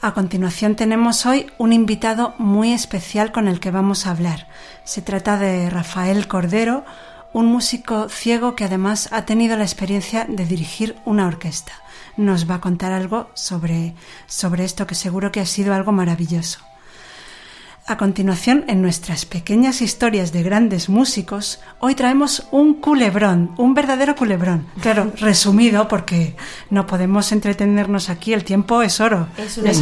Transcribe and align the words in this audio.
A 0.00 0.14
continuación 0.14 0.76
tenemos 0.76 1.26
hoy 1.26 1.46
un 1.58 1.72
invitado 1.72 2.34
muy 2.38 2.72
especial 2.72 3.32
con 3.32 3.48
el 3.48 3.58
que 3.58 3.72
vamos 3.72 4.06
a 4.06 4.12
hablar. 4.12 4.46
Se 4.84 5.02
trata 5.02 5.38
de 5.38 5.68
Rafael 5.68 6.28
Cordero, 6.28 6.84
un 7.32 7.46
músico 7.46 8.08
ciego 8.08 8.54
que 8.54 8.64
además 8.64 9.08
ha 9.10 9.24
tenido 9.24 9.56
la 9.56 9.64
experiencia 9.64 10.26
de 10.28 10.44
dirigir 10.44 10.94
una 11.06 11.26
orquesta 11.26 11.72
nos 12.16 12.48
va 12.50 12.56
a 12.56 12.60
contar 12.60 12.92
algo 12.92 13.30
sobre, 13.34 13.94
sobre 14.26 14.64
esto 14.64 14.86
que 14.86 14.94
seguro 14.94 15.32
que 15.32 15.40
ha 15.40 15.46
sido 15.46 15.74
algo 15.74 15.92
maravilloso. 15.92 16.60
A 17.84 17.96
continuación, 17.96 18.64
en 18.68 18.80
nuestras 18.80 19.26
pequeñas 19.26 19.82
historias 19.82 20.30
de 20.32 20.44
grandes 20.44 20.88
músicos, 20.88 21.58
hoy 21.80 21.96
traemos 21.96 22.46
un 22.52 22.74
culebrón, 22.74 23.50
un 23.56 23.74
verdadero 23.74 24.14
culebrón. 24.14 24.68
Claro, 24.80 25.12
resumido 25.18 25.88
porque 25.88 26.36
no 26.70 26.86
podemos 26.86 27.32
entretenernos 27.32 28.08
aquí, 28.08 28.32
el 28.34 28.44
tiempo 28.44 28.82
es 28.82 29.00
oro. 29.00 29.26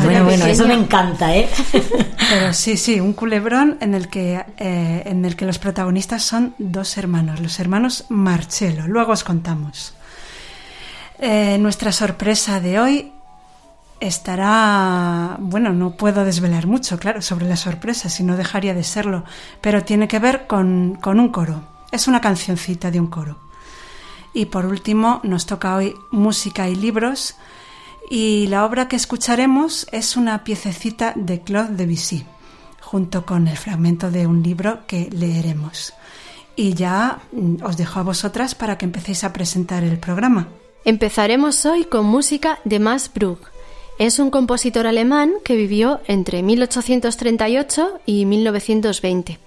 bueno, 0.02 0.24
bueno, 0.24 0.46
eso 0.46 0.66
me 0.66 0.74
encanta, 0.74 1.36
¿eh? 1.36 1.50
Pero 2.30 2.54
sí, 2.54 2.78
sí, 2.78 3.00
un 3.00 3.12
culebrón 3.12 3.76
en 3.82 3.92
el 3.92 4.08
que, 4.08 4.46
eh, 4.56 5.02
en 5.04 5.26
el 5.26 5.36
que 5.36 5.44
los 5.44 5.58
protagonistas 5.58 6.22
son 6.22 6.54
dos 6.56 6.96
hermanos, 6.96 7.40
los 7.40 7.60
hermanos 7.60 8.06
Marcelo. 8.08 8.88
Luego 8.88 9.12
os 9.12 9.24
contamos. 9.24 9.92
Eh, 11.22 11.58
nuestra 11.58 11.92
sorpresa 11.92 12.60
de 12.60 12.80
hoy 12.80 13.12
estará, 14.00 15.36
bueno, 15.38 15.70
no 15.74 15.90
puedo 15.90 16.24
desvelar 16.24 16.66
mucho, 16.66 16.98
claro, 16.98 17.20
sobre 17.20 17.46
la 17.46 17.56
sorpresa, 17.56 18.08
si 18.08 18.22
no 18.22 18.38
dejaría 18.38 18.72
de 18.72 18.82
serlo, 18.82 19.24
pero 19.60 19.84
tiene 19.84 20.08
que 20.08 20.18
ver 20.18 20.46
con, 20.46 20.96
con 20.98 21.20
un 21.20 21.28
coro. 21.28 21.62
Es 21.92 22.08
una 22.08 22.22
cancioncita 22.22 22.90
de 22.90 23.00
un 23.00 23.08
coro. 23.08 23.36
Y 24.32 24.46
por 24.46 24.64
último, 24.64 25.20
nos 25.22 25.44
toca 25.44 25.76
hoy 25.76 25.94
música 26.10 26.70
y 26.70 26.74
libros, 26.74 27.36
y 28.08 28.46
la 28.46 28.64
obra 28.64 28.88
que 28.88 28.96
escucharemos 28.96 29.88
es 29.92 30.16
una 30.16 30.42
piececita 30.42 31.12
de 31.16 31.42
Claude 31.42 31.76
Debussy, 31.76 32.24
junto 32.80 33.26
con 33.26 33.46
el 33.46 33.58
fragmento 33.58 34.10
de 34.10 34.26
un 34.26 34.42
libro 34.42 34.86
que 34.86 35.10
leeremos. 35.10 35.92
Y 36.56 36.72
ya 36.72 37.18
mm, 37.32 37.56
os 37.62 37.76
dejo 37.76 38.00
a 38.00 38.04
vosotras 38.04 38.54
para 38.54 38.78
que 38.78 38.86
empecéis 38.86 39.22
a 39.22 39.34
presentar 39.34 39.84
el 39.84 39.98
programa. 39.98 40.48
Empezaremos 40.84 41.66
hoy 41.66 41.84
con 41.84 42.06
música 42.06 42.58
de 42.64 42.78
Max 42.78 43.10
Bruch. 43.14 43.40
Es 43.98 44.18
un 44.18 44.30
compositor 44.30 44.86
alemán 44.86 45.34
que 45.44 45.54
vivió 45.54 46.00
entre 46.06 46.42
1838 46.42 48.00
y 48.06 48.24
1920. 48.24 49.38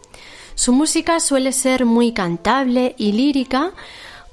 Su 0.54 0.74
música 0.74 1.20
suele 1.20 1.52
ser 1.52 1.86
muy 1.86 2.12
cantable 2.12 2.94
y 3.00 3.14
lírica, 3.14 3.72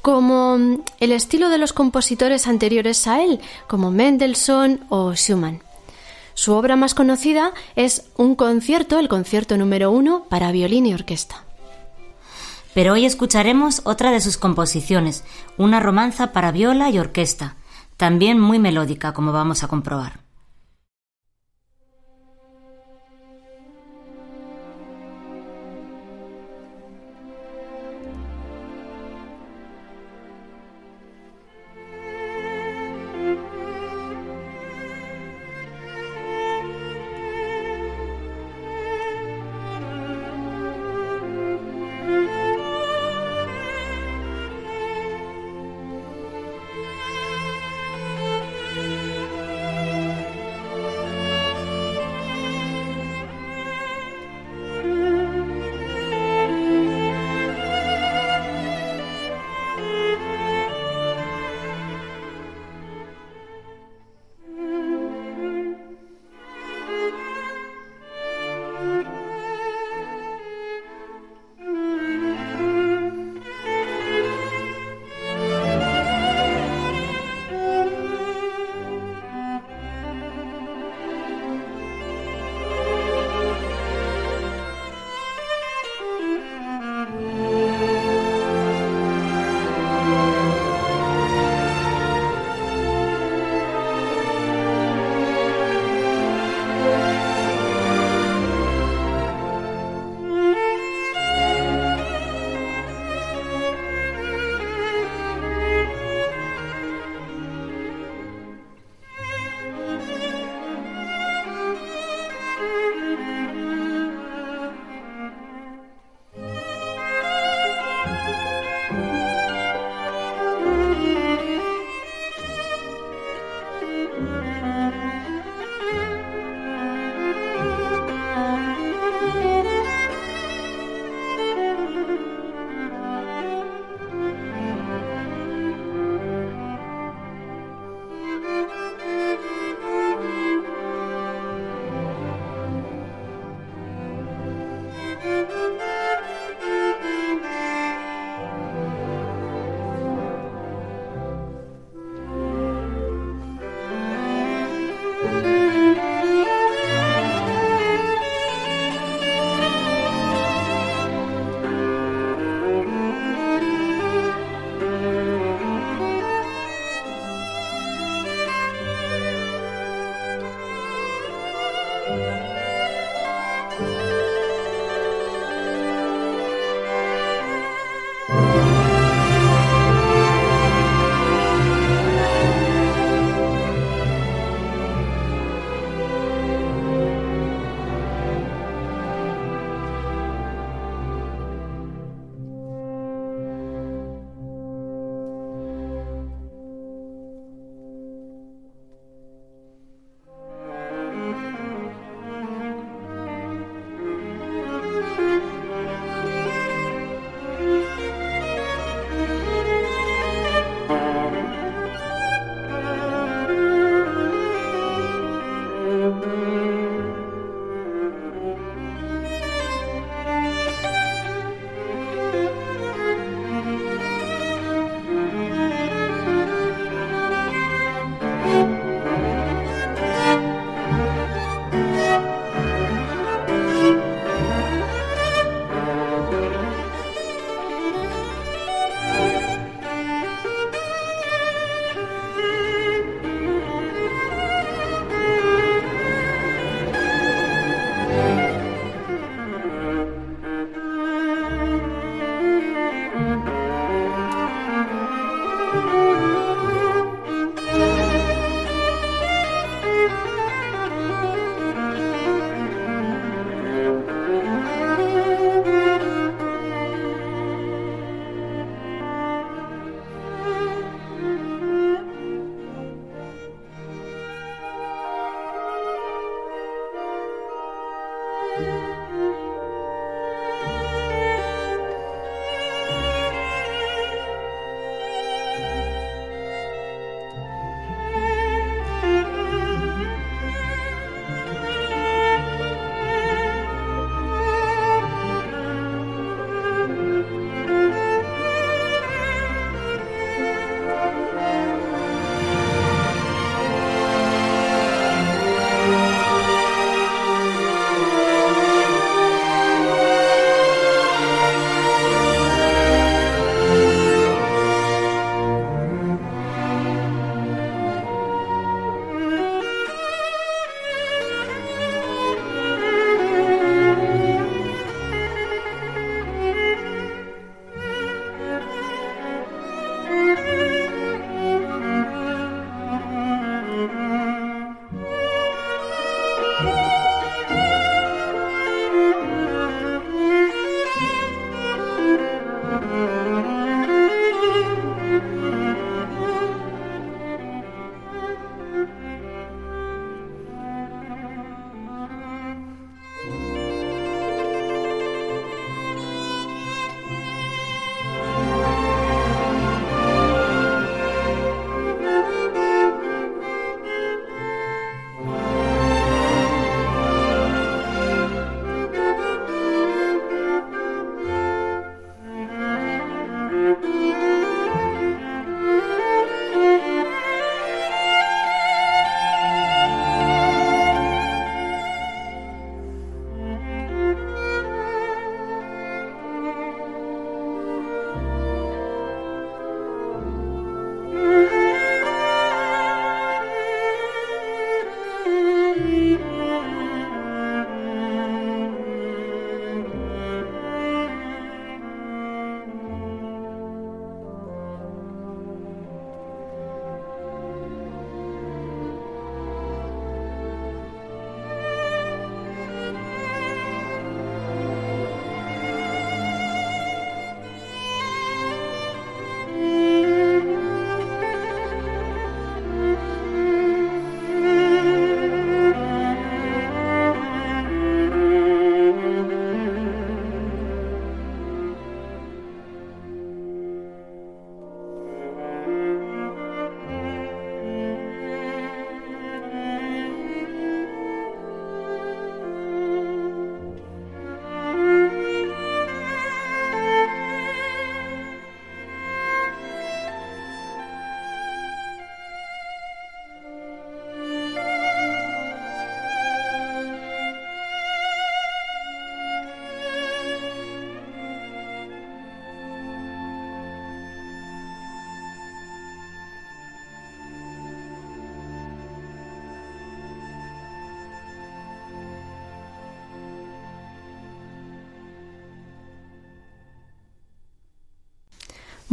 como 0.03 0.59
el 1.01 1.13
estilo 1.13 1.49
de 1.49 1.57
los 1.57 1.73
compositores 1.73 2.47
anteriores 2.47 3.07
a 3.07 3.23
él, 3.23 3.41
como 3.67 3.91
Mendelssohn 3.91 4.85
o 4.91 5.15
Schumann. 5.15 5.63
Su 6.35 6.53
obra 6.53 6.77
más 6.77 6.95
conocida 6.95 7.55
es 7.77 8.05
un 8.17 8.35
concierto, 8.35 8.99
el 8.99 9.09
concierto 9.09 9.57
número 9.57 9.91
uno 9.91 10.27
para 10.29 10.53
violín 10.53 10.85
y 10.85 10.93
orquesta. 10.93 11.45
Pero 12.75 12.93
hoy 12.93 13.05
escucharemos 13.05 13.83
otra 13.85 14.11
de 14.11 14.21
sus 14.21 14.37
composiciones, 14.37 15.25
una 15.57 15.81
romanza 15.81 16.33
para 16.33 16.53
viola 16.53 16.91
y 16.91 16.99
orquesta, 16.99 17.57
también 17.97 18.41
muy 18.41 18.59
melódica, 18.59 19.13
como 19.13 19.33
vamos 19.33 19.63
a 19.63 19.69
comprobar. 19.69 20.30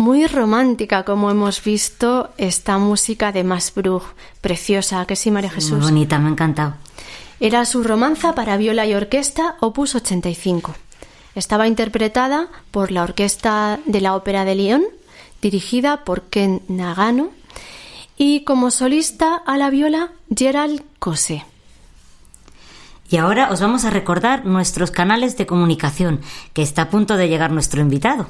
Muy 0.08 0.26
romántica, 0.26 1.04
como 1.04 1.30
hemos 1.30 1.62
visto, 1.62 2.30
esta 2.38 2.78
música 2.78 3.34
de 3.34 3.44
Masbrug. 3.44 4.04
Preciosa, 4.40 5.06
que 5.06 5.18
sí, 5.18 5.32
María 5.32 5.50
Jesús. 5.50 5.80
Muy 5.80 5.82
bonita, 5.82 6.18
me 6.18 6.30
ha 6.30 6.32
encantado. 6.32 6.76
Era 7.42 7.66
su 7.66 7.84
romanza 7.84 8.34
para 8.34 8.56
viola 8.56 8.86
y 8.86 8.94
orquesta, 8.94 9.58
opus 9.60 9.96
85. 9.96 10.74
Estaba 11.36 11.68
interpretada 11.68 12.48
por 12.72 12.94
la 12.94 13.04
Orquesta 13.04 13.82
de 13.86 14.00
la 14.00 14.16
Ópera 14.16 14.46
de 14.46 14.56
Lyon, 14.56 14.86
dirigida 15.42 16.06
por 16.06 16.22
Ken 16.30 16.62
Nagano, 16.70 17.32
y 18.16 18.46
como 18.46 18.72
solista 18.72 19.36
a 19.36 19.58
la 19.58 19.70
viola 19.70 20.12
Gerald 20.34 20.84
Cose. 21.00 21.44
Y 23.10 23.18
ahora 23.18 23.52
os 23.52 23.60
vamos 23.60 23.84
a 23.84 23.90
recordar 23.90 24.46
nuestros 24.46 24.90
canales 24.90 25.36
de 25.36 25.46
comunicación, 25.46 26.22
que 26.54 26.62
está 26.62 26.84
a 26.84 26.90
punto 26.90 27.18
de 27.18 27.28
llegar 27.28 27.52
nuestro 27.52 27.82
invitado. 27.82 28.30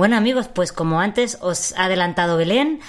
Bueno 0.00 0.16
amigos, 0.16 0.48
pues 0.48 0.72
como 0.72 0.98
antes 0.98 1.36
os 1.42 1.74
ha 1.76 1.84
adelantado 1.84 2.38
Belén, 2.38 2.80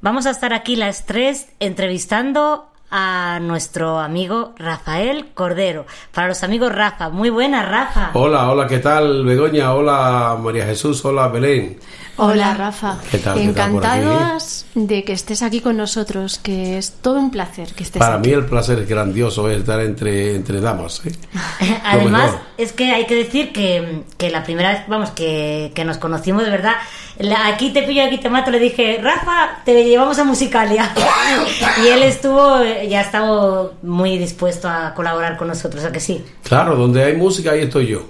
vamos 0.00 0.26
a 0.26 0.30
estar 0.30 0.52
aquí 0.52 0.74
las 0.74 1.06
tres 1.06 1.50
entrevistando 1.60 2.66
a 2.90 3.38
nuestro 3.40 4.00
amigo 4.00 4.54
Rafael 4.58 5.26
Cordero. 5.34 5.86
Para 6.12 6.26
los 6.26 6.42
amigos 6.42 6.74
Rafa, 6.74 7.10
muy 7.10 7.30
buena 7.30 7.62
Rafa. 7.62 8.10
Hola, 8.14 8.50
hola, 8.50 8.66
¿qué 8.66 8.80
tal 8.80 9.24
Begoña? 9.24 9.72
Hola 9.72 10.36
María 10.42 10.66
Jesús, 10.66 11.04
hola 11.04 11.28
Belén. 11.28 11.78
Hola, 12.20 12.52
Rafa. 12.54 12.98
¿Qué 13.12 13.18
tal? 13.18 13.38
Encantadas 13.38 14.66
de 14.74 15.04
que 15.04 15.12
estés 15.12 15.40
aquí 15.42 15.60
con 15.60 15.76
nosotros, 15.76 16.38
que 16.38 16.76
es 16.76 16.90
todo 17.00 17.20
un 17.20 17.30
placer 17.30 17.72
que 17.74 17.84
estés 17.84 18.00
Para 18.00 18.16
aquí. 18.16 18.28
mí 18.28 18.34
el 18.34 18.44
placer 18.44 18.80
es 18.80 18.88
grandioso 18.88 19.48
es 19.48 19.58
estar 19.60 19.80
entre, 19.80 20.34
entre 20.34 20.60
damas. 20.60 21.00
¿eh? 21.06 21.12
Además, 21.84 22.34
es 22.56 22.72
que 22.72 22.90
hay 22.90 23.06
que 23.06 23.14
decir 23.14 23.52
que, 23.52 24.02
que 24.16 24.30
la 24.30 24.42
primera 24.42 24.70
vez, 24.72 24.80
vamos, 24.88 25.10
que, 25.10 25.70
que 25.76 25.84
nos 25.84 25.98
conocimos 25.98 26.42
de 26.42 26.50
verdad, 26.50 26.74
la- 27.18 27.46
aquí 27.48 27.70
te 27.70 27.82
pillo, 27.82 28.04
aquí 28.04 28.18
te 28.18 28.30
mato, 28.30 28.50
le 28.50 28.58
dije, 28.58 28.98
Rafa, 29.02 29.60
te 29.64 29.84
llevamos 29.84 30.18
a 30.18 30.24
Musicalia. 30.24 30.92
y 31.84 31.88
él 31.88 32.02
estuvo, 32.02 32.62
ya 32.88 33.00
estaba 33.00 33.70
muy 33.82 34.18
dispuesto 34.18 34.68
a 34.68 34.94
colaborar 34.94 35.36
con 35.36 35.48
nosotros, 35.48 35.84
¿a 35.84 35.92
que 35.92 36.00
sí? 36.00 36.24
Claro, 36.42 36.76
donde 36.76 37.04
hay 37.04 37.16
música 37.16 37.52
ahí 37.52 37.62
estoy 37.62 37.86
yo. 37.88 38.04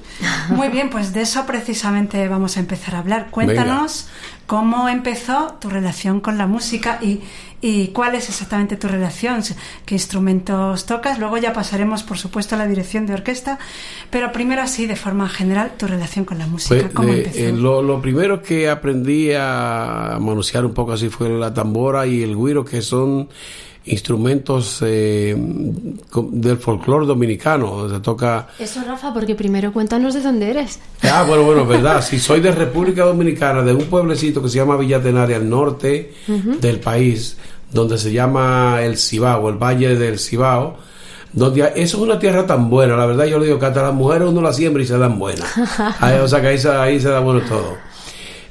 Muy 0.51 0.69
bien, 0.69 0.91
pues 0.91 1.13
de 1.13 1.23
eso 1.23 1.47
precisamente 1.47 2.29
vamos 2.29 2.57
a 2.57 2.61
empezar 2.61 2.95
a 2.95 2.99
hablar. 2.99 3.29
Cuéntanos 3.31 4.09
cómo 4.49 4.89
empezó 4.89 5.59
tu 5.61 5.69
relación 5.69 6.21
con 6.21 6.39
la 6.39 6.47
música 6.47 6.99
y, 7.03 7.21
y 7.61 7.89
cuál 7.89 8.15
es 8.15 8.31
exactamente 8.31 8.77
tu 8.77 8.89
relación, 8.89 9.43
qué 9.85 9.95
instrumentos 9.95 10.87
tocas. 10.87 11.19
Luego 11.19 11.37
ya 11.37 11.53
pasaremos, 11.53 12.03
por 12.03 12.17
supuesto, 12.17 12.55
a 12.55 12.59
la 12.59 12.67
dirección 12.67 13.05
de 13.05 13.13
orquesta, 13.13 13.59
pero 14.09 14.33
primero 14.33 14.63
así, 14.63 14.87
de 14.87 14.97
forma 14.97 15.29
general, 15.29 15.73
tu 15.77 15.87
relación 15.87 16.25
con 16.25 16.39
la 16.39 16.47
música. 16.47 16.81
Pues, 16.81 16.95
¿Cómo 16.95 17.11
eh, 17.11 17.19
empezó? 17.19 17.39
eh, 17.39 17.53
lo, 17.53 17.83
lo 17.83 18.01
primero 18.01 18.43
que 18.43 18.71
aprendí 18.71 19.33
a 19.37 20.17
manosear 20.19 20.65
un 20.65 20.73
poco 20.73 20.93
así 20.93 21.11
fue 21.11 21.29
la 21.29 21.53
tambora 21.53 22.07
y 22.07 22.23
el 22.23 22.35
güiro, 22.35 22.65
que 22.65 22.81
son 22.81 23.29
instrumentos 23.89 24.79
eh, 24.83 25.35
del 25.37 26.59
folclore 26.59 27.07
dominicano. 27.07 27.89
Se 27.89 28.01
toca 28.01 28.49
Eso, 28.59 28.81
Rafa, 28.87 29.13
porque 29.13 29.35
primero 29.35 29.73
cuéntanos 29.73 30.15
de 30.15 30.21
dónde 30.23 30.51
eres. 30.51 30.79
Ah, 31.03 31.25
bueno, 31.27 31.45
bueno, 31.45 31.67
verdad. 31.67 32.03
Si 32.03 32.19
soy 32.19 32.41
de 32.41 32.53
República 32.53 33.05
Dominicana, 33.05 33.63
de 33.63 33.73
un 33.75 33.85
pueblecito 33.85 34.43
que 34.43 34.49
se 34.49 34.57
llama 34.57 34.77
Villatenaria, 34.77 35.37
al 35.37 35.49
norte 35.49 36.13
del 36.61 36.81
país, 36.81 37.37
donde 37.73 37.99
se 37.99 38.13
llama 38.13 38.79
el 38.83 38.97
Cibao, 38.97 39.49
el 39.49 39.57
Valle 39.57 39.97
del 39.97 40.19
Cibao, 40.19 40.77
donde 41.33 41.63
hay- 41.65 41.73
eso 41.77 41.99
es 41.99 42.03
una 42.03 42.19
tierra 42.19 42.47
tan 42.47 42.71
buena, 42.71 42.97
la 42.97 43.05
verdad 43.05 43.27
yo 43.27 43.39
le 43.39 43.47
digo 43.47 43.59
que 43.59 43.67
hasta 43.67 43.83
las 43.83 43.93
mujeres 43.95 44.29
uno 44.29 44.41
la 44.41 44.53
siembra 44.53 44.83
y 44.83 44.87
se 44.87 44.97
dan 44.97 45.19
buenas. 45.19 45.47
O 46.25 46.29
sea 46.29 46.41
que 46.41 46.47
ahí, 46.49 46.59
se- 46.59 46.71
ahí 46.71 46.99
se 47.01 47.09
da 47.11 47.21
bueno 47.21 47.41
todo. 47.47 47.77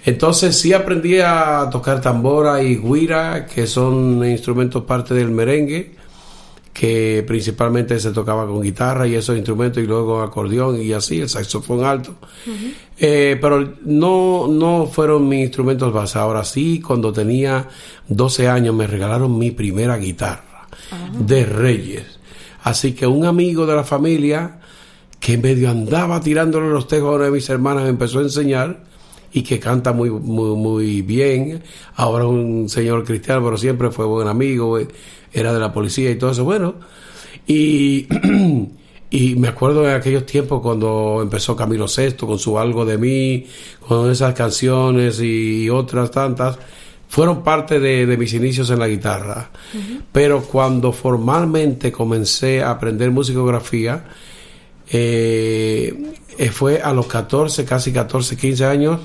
Entonces 0.08 0.58
sí 0.58 0.72
aprendí 0.72 1.20
a 1.20 1.68
tocar 1.70 2.00
tambora 2.00 2.64
y 2.64 2.78
guira, 2.78 3.46
que 3.46 3.68
son 3.68 4.26
instrumentos 4.26 4.86
parte 4.86 5.14
del 5.14 5.30
merengue 5.32 5.98
que 6.72 7.26
principalmente 7.28 8.00
se 8.00 8.12
tocaba 8.12 8.48
con 8.48 8.62
guitarra 8.62 9.06
y 9.06 9.16
esos 9.16 9.36
instrumentos 9.36 9.84
y 9.84 9.86
luego 9.86 10.22
acordeón 10.22 10.82
y 10.82 10.94
así, 10.94 11.20
el 11.20 11.28
saxofón 11.28 11.84
alto. 11.84 12.16
Eh, 12.98 13.38
pero 13.42 13.74
no, 13.84 14.48
no 14.48 14.86
fueron 14.86 15.28
mis 15.28 15.42
instrumentos 15.42 15.92
base. 15.92 16.20
Ahora 16.20 16.46
sí, 16.46 16.80
cuando 16.80 17.12
tenía 17.12 17.68
12 18.08 18.48
años 18.48 18.74
me 18.74 18.88
regalaron 18.88 19.38
mi 19.38 19.52
primera 19.52 19.98
guitarra 19.98 20.70
de 21.20 21.46
Reyes. 21.46 22.20
Así 22.64 22.94
que 22.94 23.08
un 23.08 23.26
amigo 23.26 23.66
de 23.66 23.76
la 23.76 23.84
familia 23.84 24.62
que 25.20 25.38
medio 25.38 25.70
andaba 25.70 26.22
tirándole 26.22 26.70
los 26.70 26.88
tejos 26.88 27.12
a 27.12 27.16
una 27.16 27.26
de 27.26 27.32
mis 27.32 27.50
hermanas 27.50 27.84
me 27.84 27.90
empezó 27.90 28.20
a 28.20 28.22
enseñar 28.22 28.88
y 29.32 29.44
que 29.44 29.60
canta 29.60 29.94
muy, 29.94 30.10
muy, 30.10 30.56
muy 30.56 31.02
bien. 31.02 31.62
Ahora 31.96 32.26
es 32.26 32.30
un 32.30 32.70
señor 32.70 33.04
cristiano, 33.04 33.44
pero 33.44 33.58
siempre 33.58 33.92
fue 33.92 34.06
buen 34.06 34.28
amigo, 34.28 34.80
eh, 34.80 34.88
era 35.34 35.54
de 35.54 35.60
la 35.60 35.74
policía 35.74 36.10
y 36.10 36.16
todo 36.16 36.32
eso. 36.32 36.44
Bueno, 36.44 36.76
y, 37.46 38.08
y 39.10 39.36
me 39.36 39.48
acuerdo 39.48 39.84
de 39.84 39.94
aquellos 39.94 40.26
tiempos 40.26 40.62
cuando 40.62 41.20
empezó 41.22 41.56
Camilo 41.56 41.86
VI 41.86 42.14
con 42.14 42.40
su 42.40 42.58
Algo 42.58 42.86
de 42.86 42.98
mí, 42.98 43.46
con 43.88 44.12
esas 44.12 44.34
canciones 44.34 45.20
y 45.22 45.70
otras 45.70 46.12
tantas. 46.12 46.58
Fueron 47.10 47.42
parte 47.42 47.80
de, 47.80 48.06
de 48.06 48.18
mis 48.18 48.34
inicios 48.34 48.70
en 48.70 48.80
la 48.80 48.88
guitarra. 48.88 49.50
Pero 50.12 50.42
cuando 50.42 50.92
formalmente 50.92 51.90
comencé 51.90 52.62
a 52.62 52.72
aprender 52.72 53.12
musicografía, 53.12 54.04
eh, 54.90 55.94
fue 56.52 56.82
a 56.82 56.94
los 56.94 57.08
14, 57.08 57.66
casi 57.66 57.92
14, 57.92 58.38
15 58.38 58.66
años, 58.66 59.00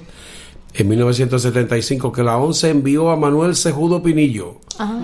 en 0.74 0.88
1975, 0.88 2.12
que 2.12 2.22
la 2.22 2.36
ONCE 2.38 2.70
envió 2.70 3.10
a 3.10 3.16
Manuel 3.16 3.54
Cejudo 3.56 4.02
Pinillo. 4.02 4.56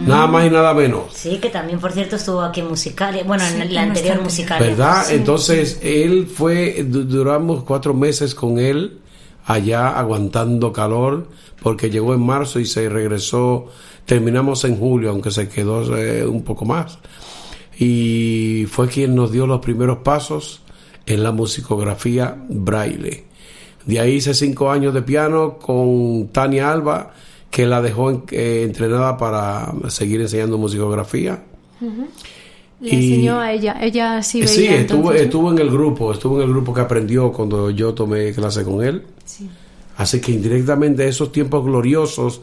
Nada 0.06 0.26
más 0.26 0.46
y 0.46 0.50
nada 0.50 0.72
menos. 0.72 1.12
Sí, 1.12 1.38
que 1.38 1.50
también, 1.50 1.78
por 1.78 1.92
cierto, 1.92 2.16
estuvo 2.16 2.40
aquí 2.40 2.60
en 2.60 2.68
Musicalia, 2.68 3.22
bueno, 3.24 3.44
Sí, 3.46 3.60
en 3.60 3.74
la 3.74 3.82
anterior 3.82 4.22
Musicalia. 4.22 4.66
¿Verdad? 4.66 5.04
Sí, 5.06 5.14
Entonces, 5.14 5.78
él 5.82 6.26
fue, 6.26 6.84
du- 6.88 7.04
duramos 7.04 7.64
cuatro 7.64 7.92
meses 7.92 8.34
con 8.34 8.58
él 8.58 8.98
allá 9.44 9.90
aguantando 9.98 10.72
calor, 10.72 11.28
porque 11.62 11.90
llegó 11.90 12.14
en 12.14 12.20
marzo 12.24 12.60
y 12.60 12.64
se 12.66 12.88
regresó, 12.88 13.66
terminamos 14.06 14.64
en 14.64 14.76
julio, 14.78 15.10
aunque 15.10 15.30
se 15.30 15.48
quedó 15.48 15.96
eh, 15.96 16.24
un 16.26 16.42
poco 16.44 16.64
más. 16.64 16.98
Y 17.78 18.66
fue 18.70 18.88
quien 18.88 19.14
nos 19.14 19.30
dio 19.32 19.46
los 19.46 19.60
primeros 19.60 19.98
pasos 19.98 20.62
en 21.14 21.22
la 21.22 21.32
musicografía 21.32 22.36
braille. 22.48 23.24
De 23.86 24.00
ahí 24.00 24.14
hice 24.16 24.34
cinco 24.34 24.70
años 24.70 24.92
de 24.94 25.02
piano 25.02 25.58
con 25.58 26.28
Tania 26.28 26.70
Alba, 26.70 27.12
que 27.50 27.66
la 27.66 27.80
dejó 27.80 28.10
en- 28.10 28.22
eh, 28.30 28.62
entrenada 28.64 29.16
para 29.16 29.72
seguir 29.88 30.20
enseñando 30.20 30.58
musicografía. 30.58 31.42
Le 32.80 32.94
enseñó 32.94 33.40
a 33.40 33.52
ella, 33.52 33.76
ella 33.80 34.22
sí 34.22 34.40
veía. 34.40 34.48
Sí, 34.52 34.66
estuvo, 34.66 35.12
estuvo 35.12 35.50
en 35.50 35.58
el 35.58 35.70
grupo, 35.70 36.12
estuvo 36.12 36.36
en 36.36 36.44
el 36.44 36.50
grupo 36.50 36.72
que 36.72 36.80
aprendió 36.82 37.32
cuando 37.32 37.70
yo 37.70 37.92
tomé 37.94 38.32
clase 38.32 38.62
con 38.62 38.84
él. 38.84 39.02
Sí. 39.24 39.48
Así 39.96 40.20
que 40.20 40.30
indirectamente 40.32 41.08
esos 41.08 41.32
tiempos 41.32 41.64
gloriosos 41.64 42.40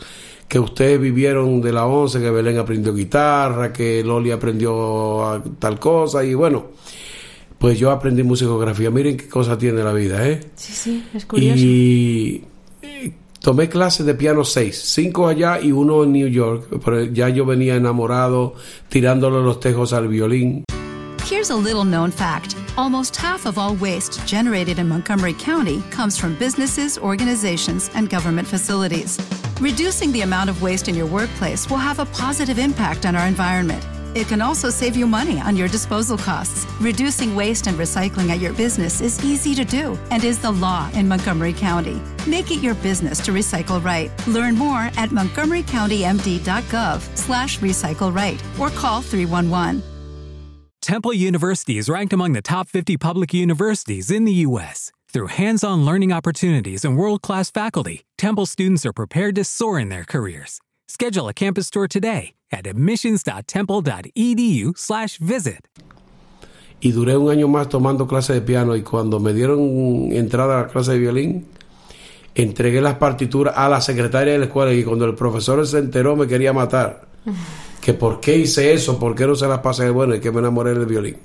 que 0.47 0.59
ustedes 0.59 0.99
vivieron 0.99 1.61
de 1.61 1.71
la 1.71 1.85
once, 1.85 2.19
que 2.19 2.29
Belén 2.31 2.57
aprendió 2.57 2.93
guitarra, 2.93 3.71
que 3.71 4.03
Loli 4.03 4.31
aprendió 4.31 5.41
tal 5.57 5.79
cosa, 5.79 6.23
y 6.25 6.33
bueno, 6.33 6.65
pues 7.57 7.79
yo 7.79 7.91
aprendí 7.91 8.23
musicografía. 8.23 8.91
Miren 8.91 9.17
qué 9.17 9.27
cosa 9.27 9.57
tiene 9.57 9.83
la 9.83 9.93
vida, 9.93 10.27
¿eh? 10.27 10.41
Sí, 10.55 10.73
sí, 10.73 11.05
es 11.13 11.25
curioso. 11.25 11.57
Y 11.57 12.43
eh, 12.81 13.13
tomé 13.39 13.69
clases 13.69 14.05
de 14.05 14.15
piano 14.15 14.43
seis, 14.43 14.81
cinco 14.85 15.27
allá 15.27 15.59
y 15.61 15.71
uno 15.71 16.03
en 16.03 16.11
New 16.11 16.27
York, 16.27 16.67
pero 16.83 17.03
ya 17.03 17.29
yo 17.29 17.45
venía 17.45 17.75
enamorado, 17.75 18.55
tirándole 18.89 19.43
los 19.43 19.59
tejos 19.59 19.93
al 19.93 20.07
violín. 20.07 20.63
Here's 21.29 21.49
a 21.49 21.55
little 21.55 21.83
known 21.83 22.11
fact 22.11 22.55
almost 22.77 23.15
half 23.15 23.45
of 23.45 23.57
all 23.57 23.75
waste 23.75 24.25
generated 24.27 24.79
in 24.79 24.87
Montgomery 24.87 25.33
County 25.33 25.81
comes 25.89 26.17
from 26.17 26.35
businesses, 26.35 26.97
organizations, 26.97 27.89
and 27.95 28.09
government 28.09 28.47
facilities. 28.47 29.19
Reducing 29.61 30.11
the 30.11 30.21
amount 30.21 30.49
of 30.49 30.61
waste 30.61 30.87
in 30.87 30.95
your 30.95 31.05
workplace 31.05 31.69
will 31.69 31.77
have 31.77 31.99
a 31.99 32.05
positive 32.05 32.59
impact 32.59 33.05
on 33.05 33.15
our 33.15 33.27
environment. 33.27 33.83
It 34.15 34.29
can 34.29 34.41
also 34.41 34.69
save 34.69 34.95
you 34.95 35.05
money 35.05 35.41
on 35.41 35.57
your 35.57 35.67
disposal 35.67 36.17
costs. 36.17 36.65
Reducing 36.79 37.35
waste 37.35 37.67
and 37.67 37.77
recycling 37.77 38.29
at 38.29 38.39
your 38.39 38.53
business 38.53 39.01
is 39.01 39.23
easy 39.25 39.53
to 39.53 39.65
do 39.65 39.99
and 40.09 40.23
is 40.23 40.39
the 40.39 40.51
law 40.51 40.89
in 40.93 41.05
Montgomery 41.05 41.51
County. 41.51 42.01
Make 42.25 42.49
it 42.49 42.63
your 42.63 42.75
business 42.75 43.19
to 43.25 43.33
recycle 43.33 43.83
right. 43.83 44.09
Learn 44.25 44.55
more 44.55 44.89
at 44.95 45.09
montgomerycountymd.gov 45.09 47.17
slash 47.17 47.59
recycle 47.59 48.15
right 48.15 48.41
or 48.57 48.69
call 48.69 49.01
311. 49.01 49.83
Temple 50.81 51.13
University 51.13 51.77
is 51.77 51.89
ranked 51.89 52.13
among 52.13 52.33
the 52.33 52.41
top 52.41 52.69
50 52.69 52.97
public 52.97 53.33
universities 53.33 54.11
in 54.11 54.23
the 54.23 54.45
U.S. 54.47 54.91
Through 55.11 55.27
hands 55.27 55.63
on 55.63 55.83
learning 55.83 56.13
opportunities 56.13 56.85
and 56.85 56.95
world 56.95 57.21
class 57.21 57.49
faculty, 57.49 58.05
Temple 58.17 58.45
students 58.45 58.85
are 58.85 58.93
prepared 58.93 59.35
to 59.35 59.43
soar 59.43 59.79
in 59.79 59.89
their 59.89 60.03
careers. 60.03 60.61
Schedule 60.87 61.29
a 61.29 61.33
campus 61.33 61.69
tour 61.69 61.87
today 61.87 62.33
at 62.51 62.65
admissions.temple.edu/slash 62.67 65.17
visit. 65.19 65.67
y 66.81 66.91
duré 66.91 67.15
un 67.17 67.31
año 67.31 67.47
más 67.47 67.69
tomando 67.69 68.05
clases 68.05 68.35
de 68.35 68.41
piano 68.41 68.75
y 68.75 68.83
cuando 68.83 69.19
me 69.19 69.33
dieron 69.33 69.59
entrada 70.11 70.59
a 70.59 70.63
la 70.63 70.67
clase 70.67 70.91
de 70.91 70.99
violín 70.99 71.45
entregué 72.35 72.81
las 72.81 72.95
partituras 72.95 73.53
a 73.57 73.67
la 73.69 73.81
secretaria 73.81 74.33
de 74.33 74.39
la 74.39 74.45
escuela 74.45 74.73
y 74.73 74.83
cuando 74.83 75.05
el 75.05 75.15
profesor 75.15 75.65
se 75.65 75.79
enteró 75.79 76.15
me 76.15 76.27
quería 76.27 76.53
matar. 76.53 77.07
Que 77.81 77.93
por 77.93 78.19
qué 78.19 78.35
hice 78.35 78.73
eso 78.73 78.97
por 78.97 79.13
qué 79.15 79.27
no 79.27 79.35
se 79.35 79.47
las 79.47 79.59
pasé. 79.59 79.91
Bueno 79.91 80.15
y 80.15 80.19
que 80.19 80.31
me 80.31 80.39
enamoré 80.39 80.73
del 80.73 80.87
violín. 80.87 81.17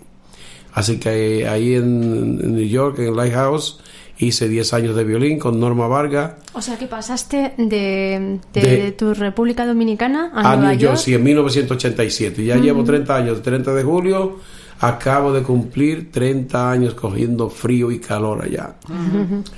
Así 0.74 1.00
que 1.00 1.48
ahí 1.48 1.74
en, 1.74 2.38
en 2.42 2.54
New 2.54 2.68
York 2.68 2.98
en 2.98 3.16
Lighthouse 3.16 3.80
hice 4.20 4.48
10 4.48 4.72
años 4.74 4.94
de 4.96 5.04
violín 5.04 5.38
con 5.38 5.58
Norma 5.58 5.86
Vargas 5.88 6.32
O 6.52 6.60
sea 6.60 6.76
que 6.78 6.86
pasaste 6.86 7.54
de, 7.56 8.38
de, 8.52 8.60
De- 8.60 8.92
tu 8.92 9.14
República 9.14 9.64
Dominicana 9.66 10.30
a, 10.34 10.52
a 10.52 10.56
Nueva 10.56 10.72
New 10.72 10.78
York, 10.80 10.96
sí, 10.96 11.14
en 11.14 11.22
1987. 11.24 12.44
Ya 12.44 12.56
llevo 12.56 12.84
30 12.84 13.16
años, 13.16 13.42
30 13.42 13.72
de 13.74 13.82
julio, 13.82 14.38
acabo 14.80 15.32
de 15.32 15.42
cumplir 15.42 16.10
30 16.12 16.70
años 16.70 16.94
cogiendo 16.94 17.48
frío 17.50 17.90
y 17.90 17.98
calor 17.98 18.44
allá, 18.44 18.74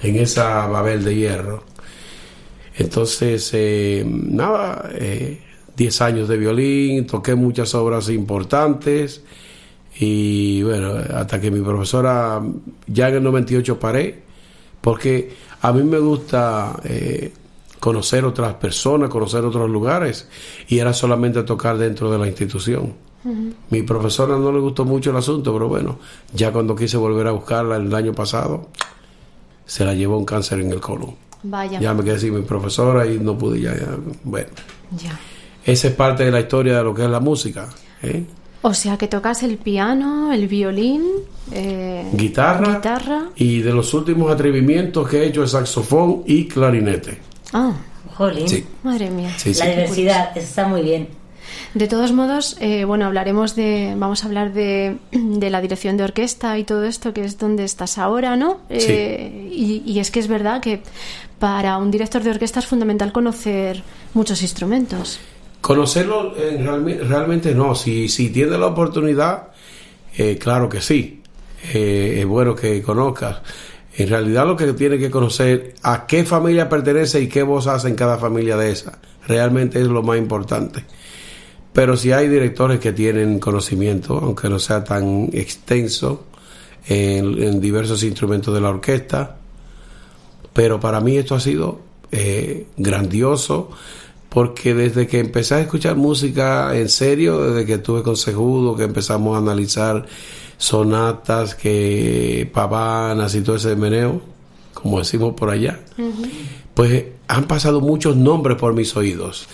en 0.03 0.16
esa 0.16 0.66
Babel 0.68 1.05
de 1.05 1.14
hierro. 1.16 1.64
Entonces, 2.77 3.51
eh, 3.53 4.05
nada, 4.07 4.88
eh, 4.94 5.40
10 5.77 6.01
años 6.03 6.29
de 6.29 6.37
violín, 6.38 7.07
toqué 7.07 7.35
muchas 7.35 7.75
obras 7.75 8.09
importantes 8.09 9.22
y 9.98 10.62
bueno, 10.62 10.94
hasta 11.14 11.40
que 11.40 11.51
mi 11.51 11.61
profesora, 11.61 12.40
ya 12.87 13.09
en 13.09 13.16
el 13.16 13.22
98 13.22 13.79
paré, 13.79 14.22
porque 14.82 15.34
a 15.62 15.72
mí 15.72 15.82
me 15.84 15.98
gusta 15.98 16.78
eh, 16.84 17.32
conocer 17.80 18.26
otras 18.26 18.54
personas, 18.54 19.08
conocer 19.08 19.44
otros 19.44 19.70
lugares, 19.70 20.28
y 20.68 20.78
era 20.78 20.92
solamente 20.92 21.42
tocar 21.44 21.78
dentro 21.78 22.10
de 22.10 22.18
la 22.18 22.26
institución. 22.26 22.92
Mi 23.70 23.82
profesora 23.82 24.36
no 24.36 24.50
le 24.50 24.58
gustó 24.58 24.84
mucho 24.84 25.10
el 25.10 25.16
asunto, 25.16 25.52
pero 25.52 25.68
bueno, 25.68 25.98
ya 26.34 26.52
cuando 26.52 26.74
quise 26.74 26.96
volver 26.96 27.28
a 27.28 27.30
buscarla 27.30 27.76
el 27.76 27.94
año 27.94 28.12
pasado, 28.12 28.68
se 29.64 29.84
la 29.84 29.94
llevó 29.94 30.18
un 30.18 30.24
cáncer 30.24 30.58
en 30.58 30.72
el 30.72 30.80
colon. 30.80 31.14
Vaya. 31.44 31.80
Ya 31.80 31.94
me 31.94 32.02
quedé 32.02 32.18
sin 32.18 32.34
mi 32.34 32.42
profesora 32.42 33.06
y 33.06 33.20
no 33.20 33.38
pude 33.38 33.60
ya, 33.60 33.74
ya, 33.74 33.96
bueno. 34.24 34.48
Ya. 34.96 35.18
Esa 35.64 35.88
es 35.88 35.94
parte 35.94 36.24
de 36.24 36.32
la 36.32 36.40
historia 36.40 36.78
de 36.78 36.84
lo 36.84 36.92
que 36.92 37.04
es 37.04 37.10
la 37.10 37.20
música. 37.20 37.68
¿eh? 38.02 38.24
O 38.64 38.75
sea 38.75 38.96
que 38.96 39.09
tocas 39.09 39.42
el 39.42 39.57
piano, 39.59 40.33
el 40.33 40.46
violín, 40.46 41.03
eh, 41.51 42.05
Guitarra, 42.12 42.77
guitarra. 42.77 43.25
y 43.37 43.61
de 43.61 43.72
los 43.72 43.92
últimos 43.92 44.31
atrevimientos 44.31 45.09
que 45.09 45.18
he 45.22 45.27
hecho 45.27 45.42
es 45.42 45.51
saxofón 45.51 46.22
y 46.27 46.46
clarinete. 46.46 47.18
Ah, 47.53 47.72
Jolín. 48.14 48.48
Sí. 48.48 48.64
madre 48.85 49.11
mía. 49.11 49.31
Sí, 49.37 49.53
La 49.55 49.64
sí. 49.64 49.70
diversidad, 49.70 50.37
está 50.38 50.68
muy 50.68 50.83
bien. 50.83 51.09
De 51.75 51.88
todos 51.88 52.12
modos, 52.12 52.57
eh, 52.61 52.85
bueno, 52.85 53.07
hablaremos 53.07 53.57
de, 53.57 53.94
vamos 53.96 54.22
a 54.22 54.27
hablar 54.29 54.53
de, 54.53 54.96
de 55.11 55.51
la 55.51 55.61
dirección 55.61 55.96
de 55.96 56.05
orquesta 56.05 56.57
y 56.59 56.64
todo 56.64 56.85
esto, 56.85 57.12
que 57.12 57.25
es 57.25 57.38
donde 57.38 57.64
estás 57.64 57.98
ahora, 57.98 58.37
¿no? 58.37 58.61
Eh, 58.68 59.48
y, 59.53 59.83
y 59.85 59.98
es 59.98 60.11
que 60.11 60.20
es 60.20 60.29
verdad 60.29 60.61
que 60.61 60.83
para 61.38 61.79
un 61.79 61.90
director 61.90 62.22
de 62.22 62.31
orquesta 62.31 62.61
es 62.61 62.66
fundamental 62.66 63.11
conocer 63.12 63.83
muchos 64.14 64.40
instrumentos. 64.42 65.18
Conocerlo 65.62 66.37
eh, 66.37 66.59
realme- 66.61 66.98
realmente 66.98 67.55
no. 67.55 67.77
Si, 67.77 68.09
si 68.09 68.31
tiene 68.31 68.59
la 68.59 68.66
oportunidad, 68.66 69.51
eh, 70.18 70.37
claro 70.37 70.68
que 70.68 70.81
sí. 70.81 71.22
Eh, 71.72 72.16
es 72.18 72.27
bueno 72.27 72.57
que 72.57 72.83
conozcas. 72.83 73.38
En 73.96 74.09
realidad 74.09 74.44
lo 74.44 74.57
que 74.57 74.72
tiene 74.72 74.98
que 74.98 75.09
conocer 75.09 75.75
a 75.85 76.05
qué 76.05 76.25
familia 76.25 76.68
pertenece 76.68 77.20
y 77.20 77.29
qué 77.29 77.44
voz 77.44 77.68
hace 77.68 77.88
en 77.88 77.94
cada 77.94 78.18
familia 78.18 78.57
de 78.57 78.72
esa. 78.72 78.98
Realmente 79.29 79.81
es 79.81 79.87
lo 79.87 80.03
más 80.03 80.18
importante. 80.18 80.85
Pero 81.72 81.96
si 81.96 82.11
hay 82.11 82.29
directores 82.29 82.81
que 82.81 82.92
tienen 82.92 83.38
conocimiento, 83.38 84.18
aunque 84.18 84.48
no 84.48 84.59
sea 84.59 84.83
tan 84.83 85.31
extenso, 85.33 86.25
en, 86.88 87.61
diversos 87.61 88.03
instrumentos 88.03 88.53
de 88.53 88.61
la 88.61 88.70
orquesta, 88.70 89.37
pero 90.53 90.81
para 90.81 91.01
mí 91.01 91.16
esto 91.16 91.37
ha 91.37 91.40
sido 91.40 91.81
grandioso 92.77 93.70
porque 94.32 94.74
desde 94.74 95.06
que 95.06 95.18
empecé 95.18 95.56
a 95.56 95.60
escuchar 95.60 95.94
música 95.96 96.74
en 96.74 96.88
serio, 96.88 97.50
desde 97.50 97.66
que 97.66 97.74
estuve 97.74 98.02
con 98.02 98.16
Segudo, 98.16 98.74
que 98.74 98.84
empezamos 98.84 99.34
a 99.34 99.38
analizar 99.38 100.06
sonatas, 100.56 101.54
que 101.54 102.50
pavanas 102.50 103.34
y 103.34 103.42
todo 103.42 103.56
ese 103.56 103.76
meneo, 103.76 104.22
como 104.72 105.00
decimos 105.00 105.34
por 105.34 105.50
allá, 105.50 105.80
pues 106.72 107.04
han 107.28 107.44
pasado 107.44 107.82
muchos 107.82 108.16
nombres 108.16 108.56
por 108.56 108.72
mis 108.72 108.96
oídos. 108.96 109.48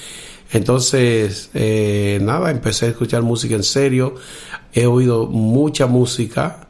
Entonces, 0.52 1.50
eh, 1.54 2.20
nada, 2.22 2.52
empecé 2.52 2.86
a 2.86 2.88
escuchar 2.90 3.22
música 3.22 3.56
en 3.56 3.64
serio, 3.64 4.14
he 4.72 4.86
oído 4.86 5.26
mucha 5.26 5.88
música, 5.88 6.68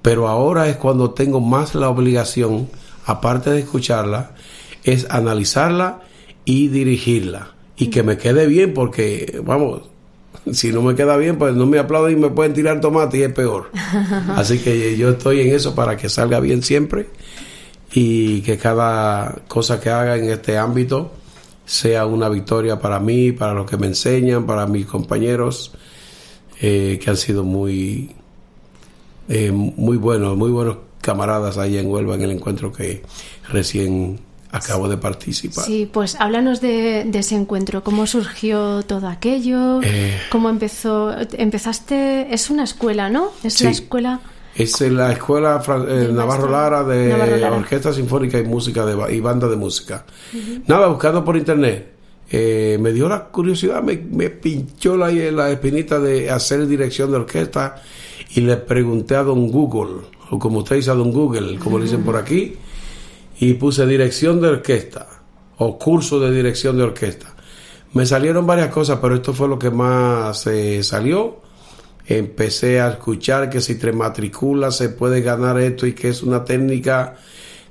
pero 0.00 0.26
ahora 0.26 0.68
es 0.68 0.76
cuando 0.76 1.10
tengo 1.10 1.38
más 1.42 1.74
la 1.74 1.90
obligación, 1.90 2.70
aparte 3.04 3.50
de 3.50 3.60
escucharla, 3.60 4.30
es 4.84 5.06
analizarla 5.10 6.00
y 6.44 6.68
dirigirla. 6.68 7.54
Y 7.76 7.88
que 7.88 8.02
me 8.02 8.18
quede 8.18 8.46
bien, 8.46 8.74
porque, 8.74 9.40
vamos, 9.44 9.82
si 10.52 10.72
no 10.72 10.82
me 10.82 10.94
queda 10.94 11.16
bien, 11.16 11.38
pues 11.38 11.54
no 11.54 11.66
me 11.66 11.78
aplauden 11.78 12.18
y 12.18 12.20
me 12.20 12.30
pueden 12.30 12.54
tirar 12.54 12.80
tomate 12.80 13.18
y 13.18 13.22
es 13.22 13.32
peor. 13.32 13.70
Así 14.36 14.58
que 14.58 14.96
yo 14.96 15.10
estoy 15.10 15.40
en 15.40 15.54
eso 15.54 15.74
para 15.74 15.96
que 15.96 16.08
salga 16.08 16.40
bien 16.40 16.62
siempre 16.62 17.06
y 17.94 18.40
que 18.42 18.56
cada 18.56 19.42
cosa 19.48 19.80
que 19.80 19.90
haga 19.90 20.16
en 20.16 20.30
este 20.30 20.56
ámbito 20.56 21.12
sea 21.64 22.06
una 22.06 22.28
victoria 22.28 22.80
para 22.80 22.98
mí, 22.98 23.32
para 23.32 23.54
los 23.54 23.68
que 23.68 23.76
me 23.76 23.86
enseñan, 23.86 24.46
para 24.46 24.66
mis 24.66 24.86
compañeros, 24.86 25.72
eh, 26.60 26.98
que 27.02 27.10
han 27.10 27.16
sido 27.16 27.44
muy, 27.44 28.10
eh, 29.28 29.52
muy 29.52 29.96
buenos, 29.96 30.36
muy 30.36 30.50
buenos 30.50 30.78
camaradas 31.00 31.58
ahí 31.58 31.78
en 31.78 31.88
Huelva 31.88 32.14
en 32.14 32.22
el 32.22 32.30
encuentro 32.32 32.72
que 32.72 33.02
recién 33.48 34.20
acabo 34.52 34.88
de 34.88 34.96
participar. 34.98 35.64
Sí, 35.64 35.88
pues 35.90 36.16
háblanos 36.20 36.60
de, 36.60 37.04
de 37.06 37.18
ese 37.18 37.34
encuentro, 37.34 37.82
cómo 37.82 38.06
surgió 38.06 38.82
todo 38.82 39.08
aquello, 39.08 39.80
Eh. 39.82 40.16
cómo 40.30 40.48
empezó, 40.50 41.10
empezaste, 41.56 42.32
es 42.32 42.50
una 42.50 42.64
escuela, 42.64 43.08
¿no? 43.10 43.30
Es 43.42 43.54
Sí. 43.54 43.64
la 43.64 43.70
escuela, 43.70 44.20
Es 44.54 44.78
la 44.82 45.12
escuela 45.12 45.62
eh, 45.88 46.10
Navarro 46.12 46.48
Lara 46.50 46.84
de 46.84 47.08
Navarro 47.08 47.36
Lara. 47.38 47.56
Orquesta 47.56 47.92
Sinfónica 47.92 48.38
y 48.38 48.44
Música 48.44 48.84
de, 48.84 49.14
y 49.14 49.20
Banda 49.20 49.48
de 49.48 49.56
Música. 49.56 50.04
Nada, 50.66 50.88
buscando 50.88 51.24
por 51.24 51.36
internet. 51.36 51.88
eh, 52.34 52.78
me 52.80 52.92
dio 52.92 53.08
la 53.10 53.24
curiosidad, 53.28 53.82
me, 53.82 53.96
me 53.96 54.30
pinchó 54.30 54.96
la, 54.96 55.10
la 55.10 55.50
espinita 55.50 55.98
de 56.00 56.30
hacer 56.30 56.66
dirección 56.66 57.10
de 57.10 57.18
orquesta 57.18 57.82
y 58.34 58.40
le 58.40 58.56
pregunté 58.56 59.16
a 59.16 59.22
don 59.22 59.48
Google, 59.50 60.02
o 60.30 60.38
como 60.38 60.60
usted 60.60 60.76
dice 60.76 60.90
a 60.90 60.94
don 60.94 61.12
Google, 61.12 61.58
como 61.58 61.76
le 61.78 61.84
dicen 61.84 62.02
por 62.02 62.16
aquí, 62.16 62.54
y 63.42 63.54
puse 63.54 63.84
dirección 63.86 64.40
de 64.40 64.46
orquesta 64.46 65.08
o 65.58 65.76
curso 65.76 66.20
de 66.20 66.30
dirección 66.30 66.76
de 66.76 66.84
orquesta. 66.84 67.34
Me 67.92 68.06
salieron 68.06 68.46
varias 68.46 68.68
cosas, 68.68 69.00
pero 69.02 69.16
esto 69.16 69.32
fue 69.32 69.48
lo 69.48 69.58
que 69.58 69.68
más 69.68 70.46
eh, 70.46 70.80
salió 70.84 71.42
empecé 72.06 72.80
a 72.80 72.90
escuchar 72.90 73.50
que 73.50 73.60
si 73.60 73.80
te 73.80 73.92
matriculas 73.92 74.76
se 74.76 74.90
puede 74.90 75.22
ganar 75.22 75.58
esto 75.58 75.88
y 75.88 75.92
que 75.92 76.08
es 76.08 76.22
una 76.22 76.44
técnica 76.44 77.16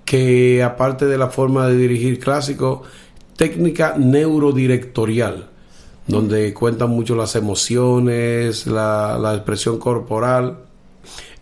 que 0.03 0.61
aparte 0.61 1.05
de 1.05 1.17
la 1.17 1.29
forma 1.29 1.67
de 1.69 1.77
dirigir 1.77 2.19
clásico, 2.19 2.83
técnica 3.37 3.95
neurodirectorial, 3.97 5.51
donde 6.05 6.53
cuentan 6.53 6.89
mucho 6.89 7.15
las 7.15 7.37
emociones, 7.37 8.67
la, 8.67 9.17
la 9.17 9.35
expresión 9.35 9.79
corporal. 9.79 10.65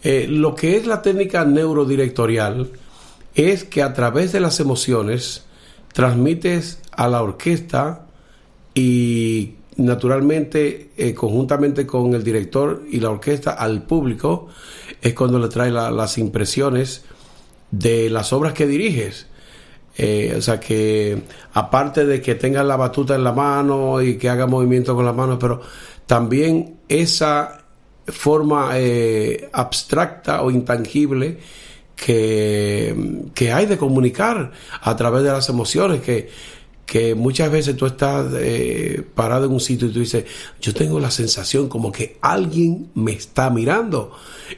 Eh, 0.04 0.28
lo 0.30 0.54
que 0.54 0.78
es 0.78 0.86
la 0.86 1.02
técnica 1.02 1.46
neurodirectorial 1.46 2.70
es 3.36 3.64
que 3.64 3.82
a 3.84 3.94
través 3.94 4.32
de 4.32 4.40
las 4.40 4.60
emociones 4.60 5.44
transmites 5.94 6.80
a 6.92 7.08
la 7.08 7.22
orquesta 7.22 8.06
y 8.74 9.56
naturalmente 9.78 10.92
eh, 10.98 11.14
conjuntamente 11.14 11.88
con 11.88 12.14
el 12.14 12.24
director 12.24 12.84
y 12.90 13.00
la 13.00 13.10
orquesta 13.10 13.52
al 13.52 13.84
público 13.84 14.48
es 15.02 15.14
cuando 15.14 15.40
le 15.40 15.48
trae 15.48 15.72
las 15.72 16.18
impresiones 16.18 17.04
de 17.72 18.10
las 18.10 18.34
obras 18.34 18.54
que 18.54 18.68
diriges. 18.68 19.28
Eh, 19.98 20.34
o 20.38 20.42
sea 20.42 20.60
que 20.60 21.24
aparte 21.54 22.06
de 22.06 22.22
que 22.22 22.36
tenga 22.36 22.64
la 22.64 22.78
batuta 22.78 23.16
en 23.16 23.24
la 23.24 23.34
mano 23.34 24.02
y 24.02 24.18
que 24.18 24.30
haga 24.30 24.48
movimiento 24.48 24.96
con 24.96 25.06
las 25.06 25.16
manos, 25.16 25.38
pero 25.40 25.62
también 26.06 26.78
esa 26.88 27.66
forma 28.08 28.72
eh, 28.76 29.50
abstracta 29.52 30.42
o 30.42 30.52
intangible 30.52 31.40
que, 32.00 32.96
que, 33.34 33.52
hay 33.52 33.66
de 33.66 33.78
comunicar 33.78 34.52
a 34.82 34.96
través 34.96 35.24
de 35.24 35.32
las 35.32 35.50
emociones, 35.50 36.02
que, 36.02 36.30
que 36.90 37.14
muchas 37.14 37.52
veces 37.52 37.76
tú 37.76 37.86
estás 37.86 38.34
eh, 38.36 39.04
parado 39.14 39.46
en 39.46 39.52
un 39.52 39.60
sitio 39.60 39.88
y 39.88 39.92
tú 39.92 40.00
dices, 40.00 40.26
yo 40.60 40.74
tengo 40.74 41.00
la 41.00 41.12
sensación 41.12 41.70
como 41.70 41.92
que 41.92 42.18
alguien 42.22 42.90
me 42.96 43.12
está 43.12 43.50
mirando. 43.50 44.12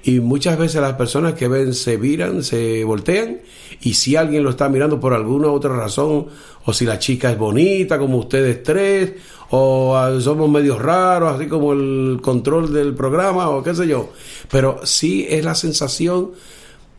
Y 0.04 0.19
muchas 0.19 0.58
veces 0.58 0.82
las 0.82 0.93
personas 0.93 1.34
que 1.34 1.47
ven 1.47 1.73
se 1.73 1.97
viran, 1.97 2.43
se 2.43 2.84
voltean, 2.84 3.41
y 3.82 3.95
si 3.95 4.15
alguien 4.15 4.43
lo 4.43 4.51
está 4.51 4.69
mirando 4.69 4.99
por 4.99 5.13
alguna 5.13 5.49
otra 5.49 5.75
razón, 5.75 6.27
o 6.63 6.73
si 6.73 6.86
la 6.86 6.99
chica 6.99 7.32
es 7.32 7.38
bonita 7.38 7.97
como 7.97 8.17
ustedes 8.19 8.63
tres, 8.63 9.13
o 9.49 9.97
somos 10.21 10.49
medios 10.49 10.82
raros, 10.82 11.36
así 11.36 11.47
como 11.47 11.73
el 11.73 12.19
control 12.21 12.71
del 12.71 12.93
programa, 12.93 13.49
o 13.49 13.62
qué 13.62 13.75
sé 13.75 13.88
yo. 13.88 14.12
Pero 14.49 14.80
sí 14.84 15.25
es 15.30 15.43
la 15.43 15.56
sensación 15.56 16.32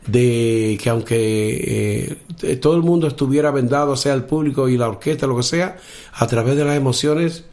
de 0.06 0.78
que 0.82 0.90
aunque 0.90 2.16
eh, 2.42 2.56
todo 2.56 2.76
el 2.76 2.82
mundo 2.82 3.06
estuviera 3.06 3.50
vendado, 3.50 3.96
sea 3.96 4.14
el 4.14 4.24
público 4.24 4.68
y 4.68 4.76
la 4.76 4.88
orquesta, 4.88 5.26
lo 5.26 5.36
que 5.36 5.42
sea, 5.42 5.76
a 6.12 6.26
través 6.26 6.56
de 6.56 6.64
las 6.64 6.76
emociones, 6.76 7.44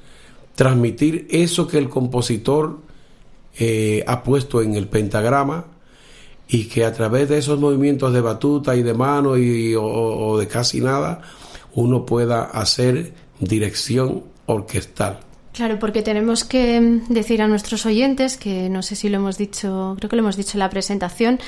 transmitir 0.55 1.27
eso 1.29 1.67
que 1.67 1.77
el 1.77 1.89
compositor 1.89 2.79
eh, 3.57 4.03
ha 4.07 4.23
puesto 4.23 4.61
en 4.61 4.75
el 4.75 4.87
pentagrama 4.87 5.65
y 6.47 6.65
que 6.65 6.85
a 6.85 6.93
través 6.93 7.29
de 7.29 7.37
esos 7.37 7.59
movimientos 7.59 8.11
de 8.13 8.21
batuta 8.21 8.75
y 8.75 8.81
de 8.81 8.93
mano 8.93 9.37
y, 9.37 9.75
o 9.77 10.37
de 10.37 10.47
casi 10.47 10.81
nada, 10.81 11.21
uno 11.73 12.05
pueda 12.05 12.43
hacer 12.43 13.13
dirección 13.39 14.23
orquestal. 14.47 15.19
Claro, 15.53 15.77
porque 15.77 16.01
tenemos 16.01 16.43
que 16.43 17.01
decir 17.09 17.41
a 17.41 17.47
nuestros 17.47 17.85
oyentes, 17.85 18.37
que 18.37 18.69
no 18.69 18.81
sé 18.81 18.95
si 18.95 19.09
lo 19.09 19.17
hemos 19.17 19.37
dicho, 19.37 19.95
creo 19.97 20.09
que 20.09 20.15
lo 20.15 20.21
hemos 20.21 20.37
dicho 20.37 20.51
en 20.53 20.59
la 20.59 20.69
presentación, 20.69 21.39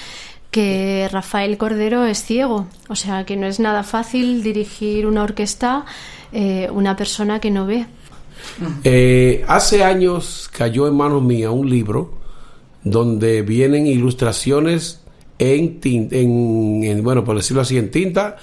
que 0.51 1.07
Rafael 1.11 1.57
Cordero 1.57 2.05
es 2.05 2.23
ciego, 2.23 2.67
o 2.89 2.95
sea 2.95 3.25
que 3.25 3.37
no 3.37 3.47
es 3.47 3.59
nada 3.59 3.83
fácil 3.83 4.43
dirigir 4.43 5.07
una 5.07 5.23
orquesta 5.23 5.85
eh, 6.33 6.69
una 6.71 6.95
persona 6.95 7.39
que 7.39 7.51
no 7.51 7.65
ve. 7.65 7.85
Eh, 8.83 9.43
hace 9.47 9.83
años 9.83 10.49
cayó 10.51 10.87
en 10.87 10.95
manos 10.95 11.21
mías 11.21 11.51
un 11.51 11.69
libro 11.69 12.13
donde 12.83 13.41
vienen 13.41 13.85
ilustraciones 13.85 15.01
en, 15.39 15.79
en, 15.83 17.03
bueno, 17.03 17.25
por 17.25 17.35
decirlo 17.35 17.61
así, 17.61 17.77
en 17.77 17.91
tinta 17.91 18.37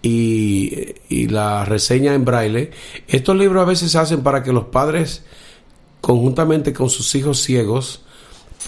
y, 0.00 0.94
y 1.08 1.28
la 1.28 1.66
reseña 1.66 2.14
en 2.14 2.24
braille. 2.24 2.70
Estos 3.08 3.36
libros 3.36 3.62
a 3.62 3.66
veces 3.66 3.92
se 3.92 3.98
hacen 3.98 4.22
para 4.22 4.42
que 4.42 4.52
los 4.52 4.64
padres, 4.64 5.22
conjuntamente 6.00 6.72
con 6.72 6.88
sus 6.88 7.14
hijos 7.14 7.42
ciegos, 7.42 8.04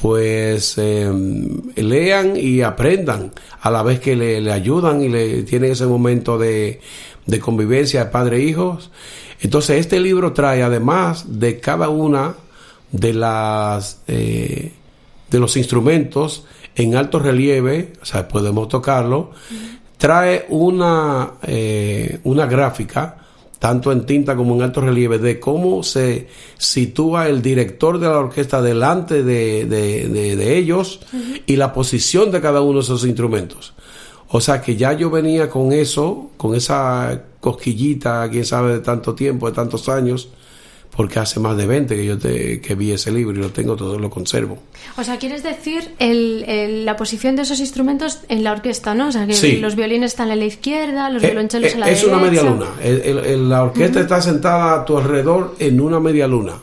pues 0.01 0.77
em, 0.79 1.63
lean 1.75 2.37
y 2.37 2.63
aprendan 2.63 3.33
a 3.61 3.71
la 3.71 3.83
vez 3.83 4.01
que 4.01 4.17
le, 4.17 4.53
ayudan 4.53 5.03
y 5.03 5.09
le 5.09 5.43
tienen 5.43 5.73
ese 5.73 5.87
momento 5.87 6.39
de, 6.39 6.81
de 7.25 7.41
convivencia 7.41 8.05
de 8.05 8.11
padre 8.11 8.39
e 8.39 8.43
hijos. 8.43 8.91
Entonces 9.41 9.81
este 9.81 10.01
libro 10.01 10.33
trae 10.33 10.63
además 10.63 11.41
de 11.41 11.61
cada 11.61 11.89
una 11.89 12.35
de 12.93 13.13
las 13.13 14.03
eh, 14.07 14.73
de 15.31 15.39
los 15.39 15.57
instrumentos 15.57 16.45
en 16.77 16.95
alto 16.95 17.19
relieve, 17.19 17.95
o 18.03 18.05
sea, 18.05 18.29
podemos 18.29 18.69
tocarlo, 18.69 19.31
trae 19.97 20.45
una, 20.51 21.33
eh, 21.43 22.21
una 22.25 22.47
gráfica 22.47 23.26
tanto 23.59 23.91
en 23.93 24.05
tinta 24.05 24.37
como 24.37 24.55
en 24.55 24.63
alto 24.63 24.81
relieve, 24.81 25.19
de 25.19 25.41
cómo 25.41 25.83
se 25.83 26.29
sitúa 26.59 27.29
el 27.29 27.43
director 27.43 27.99
de 27.99 28.07
la 28.07 28.19
orquesta 28.19 28.61
delante 28.61 29.23
de, 29.23 30.59
ellos 30.59 31.01
y 31.47 31.57
la 31.57 31.73
posición 31.73 32.31
de 32.31 32.41
cada 32.41 32.61
uno 32.61 32.79
de 32.79 32.85
esos 32.85 33.05
instrumentos. 33.05 33.75
O 34.29 34.41
sea 34.41 34.61
que 34.61 34.77
ya 34.77 34.93
yo 34.93 35.11
venía 35.11 35.49
con 35.49 35.73
eso, 35.73 36.31
con 36.37 36.55
esa 36.55 37.23
cosquillita, 37.41 38.29
quién 38.31 38.45
sabe, 38.45 38.75
de 38.75 38.81
tanto 38.81 39.15
tiempo, 39.15 39.49
de 39.49 39.55
tantos 39.55 39.89
años, 39.89 40.29
porque 40.97 41.19
hace 41.19 41.39
más 41.41 41.57
de 41.57 41.67
20 41.67 41.95
que 41.95 42.07
yo 42.07 42.19
te, 42.19 42.61
que 42.61 42.75
vi 42.75 42.93
ese 42.93 43.13
libro 43.13 43.39
y 43.39 43.43
lo 43.43 43.51
tengo 43.51 43.77
todo, 43.77 43.99
lo 43.99 44.09
conservo. 44.09 44.59
O 44.97 45.05
sea, 45.05 45.19
quieres 45.19 45.43
decir 45.43 45.91
el, 45.99 46.87
la 46.87 46.97
posición 46.97 47.37
de 47.37 47.43
esos 47.43 47.61
instrumentos 47.61 48.21
en 48.29 48.43
la 48.43 48.53
orquesta, 48.53 48.95
¿no? 48.95 49.09
O 49.09 49.13
sea, 49.13 49.27
que 49.27 49.59
los 49.59 49.77
violines 49.77 50.13
están 50.13 50.31
a 50.31 50.37
la 50.37 50.47
izquierda, 50.47 51.11
los 51.11 51.23
eh, 51.23 51.27
violonchelos 51.27 51.75
a 51.75 51.79
la 51.79 51.87
derecha. 51.87 52.07
Es 52.07 52.09
una 52.09 52.19
media 52.19 52.43
luna. 52.43 52.67
la 53.49 53.65
orquesta 53.65 54.01
está 54.01 54.23
sentada 54.23 54.81
a 54.81 54.85
tu 54.85 54.97
alrededor 54.97 55.57
en 55.59 55.81
una 55.81 56.01
media 56.01 56.27
luna, 56.27 56.55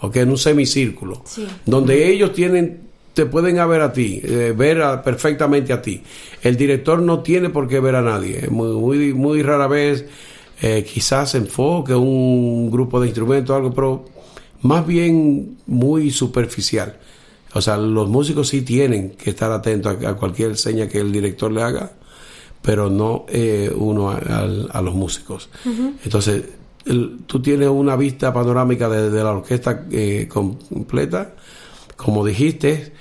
¿ok? 0.00 0.16
En 0.16 0.30
un 0.30 0.38
semicírculo, 0.38 1.24
donde 1.66 2.08
ellos 2.08 2.32
tienen 2.32 2.92
te 3.14 3.26
pueden 3.26 3.56
ver 3.68 3.82
a 3.82 3.92
ti, 3.92 4.22
eh, 4.24 4.54
ver 4.56 4.80
perfectamente 5.04 5.72
a 5.72 5.82
ti. 5.82 6.02
El 6.42 6.56
director 6.56 7.02
no 7.02 7.20
tiene 7.20 7.50
por 7.50 7.68
qué 7.68 7.78
ver 7.78 7.96
a 7.96 8.00
nadie. 8.00 8.48
Muy, 8.48 8.68
muy, 8.68 9.12
muy 9.12 9.42
rara 9.42 9.66
vez 9.66 10.06
eh, 10.62 10.84
quizás 10.84 11.34
enfoque 11.34 11.92
un 11.92 12.70
grupo 12.70 13.00
de 13.00 13.08
instrumentos, 13.08 13.54
algo, 13.54 13.74
pero 13.74 14.04
más 14.62 14.86
bien 14.86 15.58
muy 15.66 16.12
superficial. 16.12 16.98
O 17.54 17.60
sea, 17.60 17.76
los 17.76 18.08
músicos 18.08 18.48
sí 18.48 18.62
tienen 18.62 19.10
que 19.10 19.30
estar 19.30 19.50
atentos 19.50 20.04
a, 20.04 20.14
cualquier 20.14 20.56
seña 20.56 20.88
que 20.88 21.00
el 21.00 21.10
director 21.10 21.50
le 21.50 21.62
haga, 21.62 21.90
pero 22.62 22.88
no 22.88 23.26
eh, 23.28 23.70
uno 23.74 24.10
a, 24.10 24.80
los 24.80 24.94
músicos. 24.94 25.50
Entonces, 26.04 26.44
tú 27.26 27.42
tienes 27.42 27.68
una 27.68 27.96
vista 27.96 28.32
panorámica 28.32 28.88
de, 28.88 29.22
la 29.22 29.32
orquesta 29.32 29.84
eh, 29.90 30.28
completa, 30.28 31.34
como 31.96 32.24
dijiste, 32.24 32.92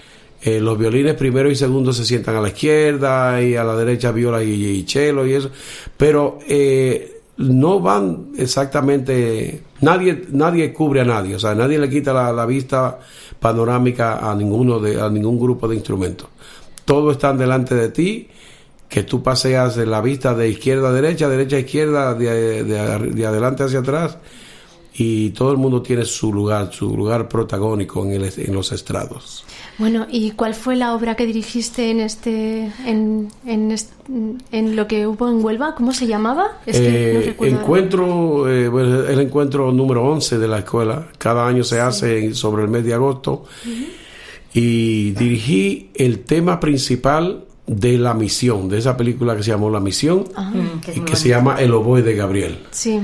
eh, 0.41 0.60
los 0.60 0.78
violines 0.80 1.13
primero 1.13 1.52
y 1.52 1.56
segundo 1.56 1.93
se 1.93 2.04
sientan 2.06 2.36
a 2.36 2.41
la 2.41 2.47
izquierda 2.47 3.39
y 3.43 3.56
a 3.56 3.63
la 3.63 3.76
derecha 3.76 4.12
viola 4.12 4.43
y, 4.43 4.52
y 4.52 4.84
cello 4.88 5.28
y 5.28 5.34
eso, 5.34 5.52
pero 5.95 6.39
eh, 6.47 7.21
no 7.42 7.80
van 7.80 8.32
exactamente, 8.38 9.64
nadie, 9.82 10.26
nadie 10.32 10.74
cubre 10.74 11.02
a 11.02 11.06
nadie, 11.06 11.36
o 11.36 11.40
sea, 11.40 11.56
nadie 11.56 11.80
le 11.80 11.90
quita 11.90 12.32
la, 12.32 12.46
vista 12.46 13.00
panorámica 13.40 14.30
a 14.30 14.36
ninguno 14.36 14.80
de, 14.80 15.02
a 15.02 15.10
ningún 15.10 15.40
grupo 15.40 15.68
de 15.68 15.76
instrumentos. 15.76 16.30
Todos 16.86 17.14
están 17.14 17.38
delante 17.38 17.76
de 17.76 17.90
ti, 17.90 18.30
que 18.88 19.04
tú 19.04 19.24
paseas 19.24 19.78
la 19.78 20.02
vista 20.02 20.34
de 20.34 20.50
izquierda 20.50 20.90
a 20.90 20.92
derecha, 20.92 21.30
derecha 21.30 21.56
a 21.56 21.60
izquierda, 21.60 22.14
de, 22.14 22.64
de 22.64 23.26
adelante 23.26 23.64
hacia 23.64 23.80
atrás, 23.80 24.18
y 24.94 25.30
todo 25.30 25.52
el 25.52 25.58
mundo 25.58 25.82
tiene 25.82 26.04
su 26.04 26.34
lugar, 26.34 26.72
su 26.74 26.96
lugar 26.96 27.30
protagónico 27.30 28.06
en, 28.06 28.12
el, 28.12 28.32
en 28.36 28.54
los 28.54 28.72
estrados. 28.72 29.46
Bueno, 29.78 30.06
¿y 30.12 30.32
cuál 30.32 30.54
fue 30.54 30.76
la 30.76 30.94
obra 30.94 31.16
que 31.16 31.26
dirigiste 31.26 31.90
en 31.90 32.02
este, 32.02 32.72
en, 32.86 33.30
en, 33.46 33.76
en 34.52 34.76
lo 34.76 34.88
que 34.88 35.08
hubo 35.08 35.30
en 35.30 35.44
Huelva? 35.44 35.76
¿Cómo 35.76 35.94
se 35.94 36.08
llamaba? 36.08 36.60
Es 36.66 36.80
que 36.80 37.36
no 37.40 37.46
eh, 37.46 37.50
encuentro, 37.50 38.52
eh, 38.52 38.66
el 39.12 39.20
encuentro 39.20 39.72
número 39.72 40.04
11 40.04 40.38
de 40.38 40.48
la 40.48 40.60
escuela. 40.60 41.08
Cada 41.18 41.48
año 41.48 41.64
se 41.64 41.80
hace 41.80 42.34
sobre 42.34 42.64
el 42.64 42.70
mes 42.70 42.84
de 42.84 42.94
agosto. 42.94 43.46
Y 44.54 45.12
dirigí 45.12 45.92
el 45.96 46.20
tema 46.26 46.60
principal 46.60 47.46
de 47.66 47.98
La 47.98 48.14
Misión, 48.14 48.68
de 48.68 48.80
esa 48.80 48.98
película 48.98 49.38
que 49.38 49.44
se 49.44 49.52
llamó 49.52 49.70
La 49.70 49.80
Misión 49.80 50.26
ah. 50.36 50.52
y 50.94 51.00
que 51.00 51.16
se 51.16 51.30
llama 51.30 51.56
El 51.62 51.74
oboe 51.74 52.02
de 52.02 52.16
Gabriel. 52.16 52.60
Sí. 52.72 53.00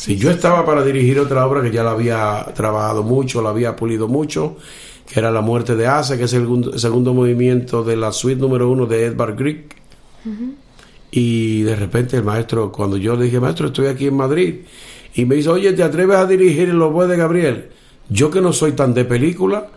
Sí, 0.00 0.16
yo 0.16 0.30
estaba 0.30 0.64
para 0.64 0.82
dirigir 0.82 1.18
otra 1.20 1.46
obra 1.46 1.60
que 1.62 1.70
ya 1.70 1.82
la 1.84 1.90
había 1.90 2.46
trabajado 2.54 3.02
mucho, 3.02 3.42
la 3.42 3.50
había 3.50 3.76
pulido 3.76 4.08
mucho, 4.08 4.56
que 5.06 5.18
era 5.20 5.30
La 5.30 5.42
muerte 5.42 5.76
de 5.76 5.86
Asa, 5.86 6.16
que 6.16 6.24
es 6.24 6.32
el 6.32 6.46
segundo, 6.76 7.12
movimiento 7.12 7.84
de 7.84 7.96
la 7.96 8.10
suite 8.10 8.40
número 8.40 8.70
uno 8.70 8.86
de 8.86 9.04
Edvard 9.04 9.36
Grieg. 9.36 9.66
Y 11.10 11.62
de 11.62 11.76
repente 11.76 12.16
el 12.16 12.22
maestro, 12.24 12.70
cuando 12.70 12.96
yo 12.96 13.16
le 13.16 13.24
dije, 13.26 13.40
maestro, 13.40 13.66
estoy 13.66 13.88
aquí 13.88 14.06
en 14.06 14.16
Madrid, 14.16 14.54
y 15.14 15.24
me 15.24 15.34
dice, 15.34 15.48
oye, 15.48 15.72
¿te 15.72 15.82
atreves 15.82 16.16
a 16.16 16.26
dirigir 16.26 16.68
el 16.70 16.80
oboe 16.80 17.06
de 17.08 17.16
Gabriel? 17.16 17.68
Yo 18.08 18.30
que 18.30 18.40
no 18.40 18.52
soy 18.52 18.72
tan 18.72 18.94
de 18.94 19.04
película, 19.04 19.68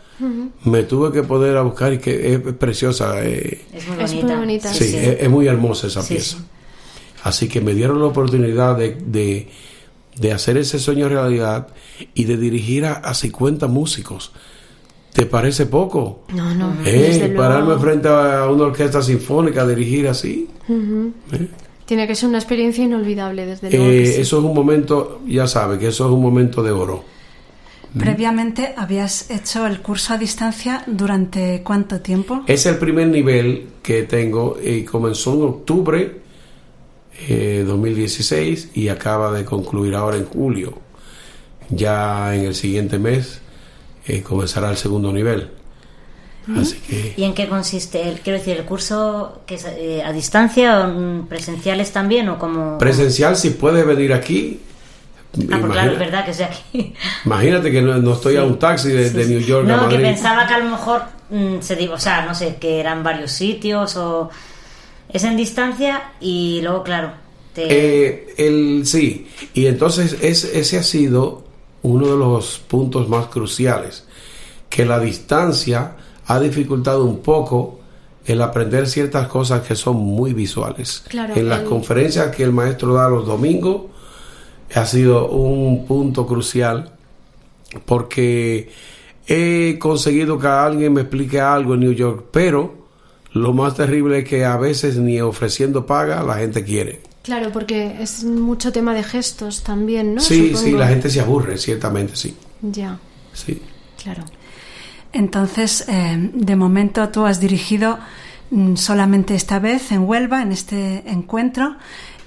me 0.64 0.84
tuve 0.84 1.12
que 1.12 1.24
poder 1.24 1.58
a 1.58 1.64
buscar 1.64 1.92
y 1.94 1.98
que 1.98 2.34
es 2.36 2.40
preciosa. 2.54 3.16
eh, 3.26 3.62
Es 3.74 3.88
muy 3.90 3.98
Es 4.04 4.12
bonita. 4.12 4.28
muy 4.28 4.36
bonita, 4.38 4.74
sí, 4.74 4.86
Es, 4.96 5.22
es 5.22 5.30
muy 5.30 5.48
hermosa 5.48 5.88
esa 5.88 6.02
Sí, 6.02 6.14
pieza. 6.14 6.38
sí. 6.38 6.44
Así 7.24 7.48
que 7.50 7.62
me 7.62 7.74
dieron 7.74 8.00
la 8.00 8.06
oportunidad 8.06 8.78
de, 8.78 8.96
de, 9.06 9.48
de 10.20 10.32
hacer 10.32 10.58
ese 10.58 10.80
sueño 10.80 11.10
realidad 11.10 11.68
y 12.14 12.26
de 12.26 12.38
dirigir 12.38 12.86
a, 12.86 12.94
a 12.94 13.14
50 13.14 13.68
músicos. 13.68 14.32
¿Te 15.14 15.28
parece 15.28 15.68
poco? 15.68 16.24
No, 16.34 16.54
no. 16.56 16.74
Eh, 16.86 16.92
desde 16.92 17.28
luego. 17.28 17.38
pararme 17.38 17.78
frente 17.78 18.08
a 18.08 18.50
una 18.50 18.64
orquesta 18.64 19.02
sinfónica, 19.02 19.66
dirigir 19.66 20.08
así. 20.08 20.50
Tiene 21.86 22.08
que 22.08 22.16
ser 22.16 22.30
una 22.30 22.40
experiencia 22.40 22.84
inolvidable, 22.84 23.46
desde 23.46 23.70
luego. 23.70 23.86
Eh, 23.86 24.00
que 24.00 24.06
sí. 24.08 24.22
Eso 24.22 24.40
es 24.40 24.44
un 24.44 24.54
momento, 24.56 25.22
ya 25.28 25.46
sabe, 25.46 25.78
que 25.78 25.88
eso 25.88 26.06
es 26.08 26.12
un 26.12 26.22
momento 26.22 26.64
de 26.64 26.72
oro. 26.72 27.04
Previamente 27.98 28.74
habías 28.76 29.30
hecho 29.30 29.68
el 29.68 29.82
curso 29.82 30.16
a 30.16 30.18
distancia 30.18 30.84
durante 30.88 31.62
cuánto 31.64 32.02
tiempo? 32.02 32.42
Es 32.48 32.66
el 32.66 32.78
primer 32.78 33.08
nivel 33.08 33.68
que 33.84 34.04
tengo 34.04 34.58
y 34.64 34.84
comenzó 34.84 35.36
en 35.36 35.42
octubre 35.44 36.23
eh, 37.30 37.64
2016 37.66 38.70
y 38.74 38.90
acaba 38.90 39.32
de 39.32 39.46
concluir 39.46 39.96
ahora 39.96 40.18
en 40.18 40.26
julio. 40.26 40.78
Ya 41.70 42.36
en 42.36 42.46
el 42.46 42.56
siguiente 42.56 43.00
mes 43.00 43.42
eh, 44.06 44.22
comenzará 44.22 44.70
el 44.70 44.78
segundo 44.78 45.12
nivel. 45.12 45.50
Así 46.60 46.76
que 46.76 47.14
¿Y 47.16 47.24
en 47.24 47.34
qué 47.34 47.48
consiste? 47.48 48.10
El, 48.10 48.20
quiero 48.20 48.38
decir, 48.38 48.58
el 48.58 48.66
curso 48.66 49.44
que 49.46 49.56
es 49.56 49.66
eh, 49.66 50.04
a 50.06 50.12
distancia 50.12 50.82
o 50.82 50.88
mm, 50.90 51.28
presenciales 51.28 51.94
también 51.94 52.28
o 52.28 52.38
como... 52.38 52.78
presencial 52.78 53.38
si 53.38 53.52
puede 53.52 53.84
venir 53.84 54.12
aquí. 54.14 54.60
Ah, 55.52 55.58
pues 55.62 55.72
claro, 55.72 55.94
es 55.94 56.00
verdad 56.00 56.26
que 56.26 56.32
estoy 56.32 56.46
aquí. 56.46 56.94
Imagínate 57.26 57.72
que 57.72 57.82
no, 57.82 57.98
no 57.98 58.14
estoy 58.14 58.36
a 58.36 58.44
un 58.44 58.60
taxi 58.60 58.90
de, 58.90 59.10
de 59.10 59.26
New 59.26 59.40
York 59.40 59.68
a 59.68 59.72
No, 59.72 59.88
que 59.90 59.96
Madrid. 59.96 60.10
pensaba 60.10 60.46
que 60.46 60.54
a 60.54 60.60
lo 60.60 60.70
mejor 60.70 61.04
mm, 61.30 61.62
se 61.62 61.76
digo, 61.78 61.94
o 61.94 62.00
sea, 62.00 62.26
no 62.26 62.36
sé, 62.36 62.58
que 62.58 62.80
eran 62.80 63.04
varios 63.04 63.32
sitios 63.32 63.96
o 63.96 64.30
es 65.10 65.24
en 65.24 65.38
distancia 65.38 66.12
y 66.20 66.62
luego 66.62 66.84
claro, 66.84 67.12
te 67.54 67.68
Eh, 67.70 68.34
el, 68.38 68.84
sí, 68.86 69.28
y 69.54 69.66
entonces 69.68 70.18
es, 70.22 70.44
ese 70.46 70.78
ha 70.78 70.84
sido 70.84 71.44
uno 71.84 72.08
de 72.08 72.18
los 72.18 72.60
puntos 72.60 73.10
más 73.10 73.28
cruciales, 73.28 74.06
que 74.70 74.86
la 74.86 75.00
distancia 75.00 75.96
ha 76.26 76.40
dificultado 76.40 77.04
un 77.06 77.20
poco 77.20 77.80
el 78.26 78.42
aprender 78.42 78.88
ciertas 78.88 79.28
cosas 79.28 79.68
que 79.68 79.76
son 79.76 79.98
muy 79.98 80.32
visuales. 80.34 81.04
Claro, 81.10 81.36
en 81.36 81.50
las 81.50 81.60
el- 81.60 81.66
conferencias 81.66 82.34
que 82.36 82.44
el 82.44 82.54
maestro 82.54 82.94
da 82.94 83.10
los 83.10 83.26
domingos 83.28 83.84
ha 84.74 84.86
sido 84.86 85.28
un 85.28 85.86
punto 85.86 86.26
crucial 86.26 86.90
porque 87.86 88.72
he 89.28 89.78
conseguido 89.80 90.40
que 90.40 90.48
alguien 90.48 90.94
me 90.94 91.02
explique 91.02 91.40
algo 91.40 91.74
en 91.76 91.82
New 91.82 91.92
York, 91.94 92.26
pero 92.32 92.83
lo 93.34 93.54
más 93.54 93.76
terrible 93.76 94.20
es 94.20 94.26
que 94.30 94.46
a 94.46 94.58
veces 94.58 94.98
ni 94.98 95.20
ofreciendo 95.20 95.86
paga 95.86 96.24
la 96.24 96.36
gente 96.36 96.64
quiere. 96.64 97.02
Claro, 97.24 97.52
porque 97.52 97.96
es 98.02 98.24
mucho 98.24 98.72
tema 98.72 98.94
de 98.94 99.04
gestos 99.04 99.64
también, 99.64 100.16
¿no? 100.16 100.22
sí, 100.22 100.50
Supongo. 100.50 100.66
sí, 100.66 100.72
la 100.72 100.88
gente 100.88 101.10
se 101.10 101.22
aburre, 101.22 101.58
ciertamente, 101.58 102.16
sí. 102.16 102.36
Ya, 102.62 103.00
sí. 103.34 103.62
claro. 104.02 104.24
Entonces, 105.14 105.86
eh, 105.88 106.32
de 106.34 106.56
momento 106.56 107.08
tú 107.10 107.26
has 107.26 107.40
dirigido 107.40 107.98
mm, 108.52 108.76
solamente 108.76 109.36
esta 109.36 109.60
vez 109.60 109.92
en 109.92 110.02
Huelva, 110.02 110.42
en 110.42 110.52
este 110.52 111.10
encuentro, 111.10 111.78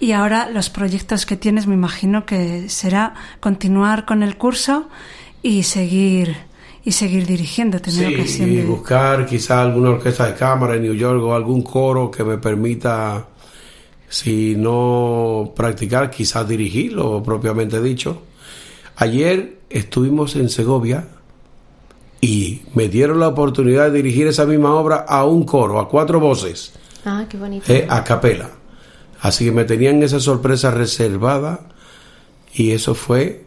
y 0.00 0.12
ahora 0.12 0.48
los 0.50 0.70
proyectos 0.70 1.26
que 1.26 1.36
tienes 1.36 1.66
me 1.66 1.74
imagino 1.74 2.26
que 2.26 2.68
será 2.68 3.14
continuar 3.40 4.06
con 4.06 4.22
el 4.22 4.36
curso 4.36 4.88
y 5.42 5.64
seguir 5.64 6.36
y 6.86 6.92
seguir 6.92 7.26
dirigiendo, 7.26 7.80
tener 7.80 8.08
Sí, 8.08 8.14
ocasión 8.14 8.50
y 8.50 8.56
de... 8.56 8.64
buscar 8.64 9.26
quizá 9.26 9.60
alguna 9.60 9.90
orquesta 9.90 10.26
de 10.28 10.34
cámara 10.34 10.76
en 10.76 10.82
New 10.82 10.94
York 10.94 11.20
o 11.22 11.34
algún 11.34 11.62
coro 11.62 12.10
que 12.10 12.22
me 12.24 12.38
permita, 12.38 13.26
si 14.08 14.54
no 14.56 15.52
practicar, 15.54 16.10
quizás 16.10 16.48
dirigirlo 16.48 17.22
propiamente 17.24 17.82
dicho. 17.82 18.22
Ayer 18.96 19.58
estuvimos 19.68 20.36
en 20.36 20.48
Segovia 20.48 21.08
y 22.20 22.62
me 22.74 22.88
dieron 22.88 23.18
la 23.20 23.28
oportunidad 23.28 23.86
de 23.90 23.96
dirigir 24.02 24.26
esa 24.28 24.46
misma 24.46 24.74
obra 24.74 25.04
a 25.08 25.24
un 25.24 25.44
coro, 25.44 25.80
a 25.80 25.88
cuatro 25.88 26.20
voces, 26.20 26.72
Ah, 27.04 27.26
qué 27.28 27.36
bonito. 27.36 27.72
eh, 27.72 27.86
a 27.90 28.02
capela. 28.04 28.50
Así 29.20 29.44
que 29.44 29.52
me 29.52 29.64
tenían 29.64 30.02
esa 30.02 30.20
sorpresa 30.20 30.70
reservada 30.70 31.60
y 32.54 32.70
eso 32.70 32.94
fue 32.94 33.45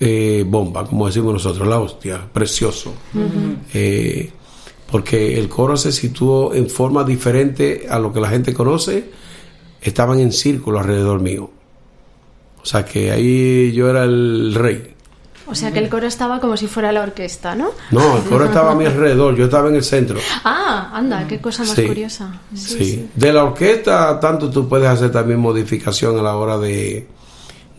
eh, 0.00 0.44
bomba, 0.46 0.86
como 0.86 1.06
decimos 1.06 1.34
nosotros, 1.34 1.68
la 1.68 1.78
hostia, 1.78 2.20
precioso. 2.32 2.94
Eh, 3.74 4.30
porque 4.90 5.38
el 5.38 5.48
coro 5.48 5.76
se 5.76 5.92
situó 5.92 6.54
en 6.54 6.68
forma 6.68 7.04
diferente 7.04 7.86
a 7.88 7.98
lo 7.98 8.12
que 8.12 8.20
la 8.20 8.28
gente 8.30 8.52
conoce, 8.54 9.10
estaban 9.80 10.18
en 10.18 10.32
círculo 10.32 10.80
alrededor 10.80 11.20
mío. 11.20 11.50
O 12.62 12.66
sea 12.66 12.84
que 12.84 13.10
ahí 13.12 13.72
yo 13.72 13.88
era 13.88 14.04
el 14.04 14.54
rey. 14.54 14.94
O 15.46 15.54
sea 15.54 15.72
que 15.72 15.80
el 15.80 15.88
coro 15.88 16.06
estaba 16.06 16.38
como 16.40 16.56
si 16.56 16.66
fuera 16.68 16.92
la 16.92 17.02
orquesta, 17.02 17.54
¿no? 17.56 17.70
No, 17.90 18.18
el 18.18 18.22
coro 18.24 18.44
estaba 18.44 18.72
a 18.72 18.74
mi 18.74 18.84
alrededor, 18.86 19.34
yo 19.34 19.44
estaba 19.46 19.68
en 19.68 19.74
el 19.76 19.82
centro. 19.84 20.18
Ah, 20.44 20.90
anda, 20.94 21.26
qué 21.26 21.40
cosa 21.40 21.64
más 21.64 21.72
Sí, 21.74 21.86
curiosa. 21.86 22.40
Sí, 22.54 22.60
Sí. 22.60 22.84
sí. 22.84 23.08
De 23.14 23.32
la 23.32 23.44
orquesta, 23.44 24.18
tanto 24.20 24.48
tú 24.50 24.68
puedes 24.68 24.86
hacer 24.88 25.10
también 25.10 25.40
modificación 25.40 26.18
a 26.18 26.22
la 26.22 26.36
hora 26.36 26.56
de, 26.58 27.06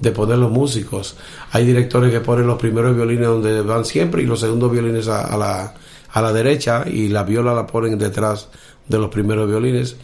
de 0.02 0.12
poner 0.12 0.38
los 0.40 0.52
músicos. 0.52 1.16
Hay 1.52 1.66
directores 1.66 2.12
que 2.12 2.20
ponen 2.20 2.48
los 2.48 2.58
primeros 2.58 2.96
violines 2.96 3.28
donde 3.28 3.62
van 3.62 3.86
siempre 3.86 4.24
y 4.24 4.26
los 4.26 4.40
segundos 4.40 4.72
violines 4.72 5.08
a, 5.08 5.22
a 5.26 5.38
la, 5.38 5.76
a 6.12 6.22
la 6.22 6.34
derecha 6.34 6.84
y 6.88 7.08
la 7.08 7.24
viola 7.24 7.54
la 7.54 7.68
ponen 7.68 7.98
detrás 7.98 8.50
de 8.88 8.98
los 8.98 9.10
primeros 9.10 9.48
violines. 9.48 9.96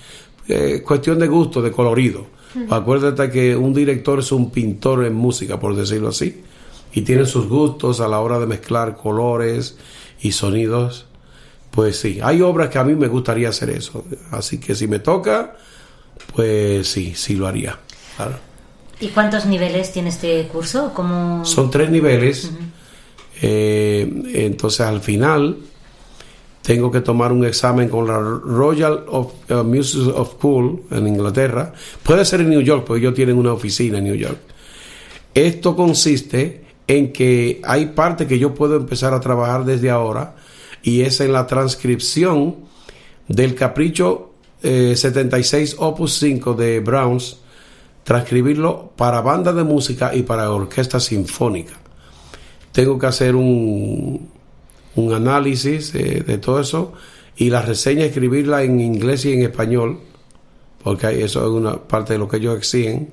Eh, 0.47 0.81
cuestión 0.85 1.19
de 1.19 1.27
gusto, 1.27 1.61
de 1.61 1.71
colorido. 1.71 2.37
Acuérdate 2.69 3.29
que 3.29 3.55
un 3.55 3.73
director 3.73 4.19
es 4.19 4.31
un 4.31 4.49
pintor 4.49 5.05
en 5.05 5.13
música, 5.13 5.59
por 5.59 5.75
decirlo 5.75 6.07
así, 6.07 6.41
y 6.93 7.01
tiene 7.01 7.25
sus 7.25 7.47
gustos 7.47 7.99
a 7.99 8.07
la 8.07 8.19
hora 8.19 8.39
de 8.39 8.47
mezclar 8.47 8.95
colores 8.95 9.77
y 10.21 10.31
sonidos. 10.31 11.05
Pues 11.69 11.99
sí, 11.99 12.19
hay 12.23 12.41
obras 12.41 12.69
que 12.69 12.79
a 12.79 12.83
mí 12.83 12.95
me 12.95 13.07
gustaría 13.07 13.49
hacer 13.49 13.69
eso. 13.69 14.05
Así 14.31 14.59
que 14.59 14.73
si 14.73 14.87
me 14.87 14.99
toca, 14.99 15.57
pues 16.33 16.87
sí, 16.87 17.13
sí 17.15 17.35
lo 17.35 17.45
haría. 17.45 17.77
Claro. 18.15 18.46
¿Y 18.99 19.07
cuántos 19.09 19.45
niveles 19.45 19.91
tiene 19.91 20.09
este 20.09 20.47
curso? 20.47 20.91
¿Cómo... 20.93 21.45
Son 21.45 21.69
tres 21.69 21.89
niveles. 21.89 22.51
Eh, 23.41 24.09
entonces 24.33 24.81
al 24.81 25.01
final 25.01 25.57
tengo 26.67 26.91
que 26.91 26.99
tomar 26.99 27.31
un 27.31 27.45
examen 27.45 27.87
con 27.87 28.07
la 28.07 28.19
Royal 28.19 29.05
of, 29.07 29.31
uh, 29.49 29.63
Music 29.63 30.01
of 30.13 30.33
School 30.37 30.83
en 30.91 31.07
Inglaterra. 31.07 31.71
Puede 32.03 32.25
ser 32.25 32.41
en 32.41 32.49
New 32.49 32.61
York, 32.61 32.83
porque 32.85 32.99
ellos 32.99 33.13
tienen 33.13 33.37
una 33.37 33.53
oficina 33.53 33.99
en 33.99 34.03
New 34.03 34.15
York. 34.15 34.39
Esto 35.33 35.77
consiste 35.77 36.65
en 36.87 37.13
que 37.13 37.61
hay 37.63 37.85
parte 37.87 38.27
que 38.27 38.37
yo 38.37 38.53
puedo 38.53 38.75
empezar 38.75 39.13
a 39.13 39.21
trabajar 39.21 39.63
desde 39.63 39.89
ahora 39.89 40.35
y 40.83 41.01
es 41.01 41.21
en 41.21 41.31
la 41.31 41.47
transcripción 41.47 42.55
del 43.29 43.55
capricho 43.55 44.33
eh, 44.61 44.93
76 44.95 45.75
Opus 45.79 46.17
5 46.19 46.53
de 46.53 46.79
Browns, 46.79 47.37
transcribirlo 48.07 48.93
para 48.95 49.19
banda 49.19 49.51
de 49.51 49.65
música 49.65 50.15
y 50.15 50.23
para 50.23 50.49
orquesta 50.49 50.97
sinfónica. 50.97 51.73
Tengo 52.71 52.97
que 52.97 53.05
hacer 53.05 53.35
un, 53.35 54.29
un 54.95 55.13
análisis 55.13 55.93
eh, 55.93 56.23
de 56.25 56.37
todo 56.37 56.61
eso 56.61 56.93
y 57.35 57.49
la 57.49 57.61
reseña 57.61 58.05
escribirla 58.05 58.63
en 58.63 58.79
inglés 58.79 59.25
y 59.25 59.33
en 59.33 59.41
español, 59.41 59.99
porque 60.81 61.21
eso 61.21 61.41
es 61.41 61.49
una 61.49 61.75
parte 61.75 62.13
de 62.13 62.19
lo 62.19 62.29
que 62.29 62.37
ellos 62.37 62.57
exigen, 62.57 63.09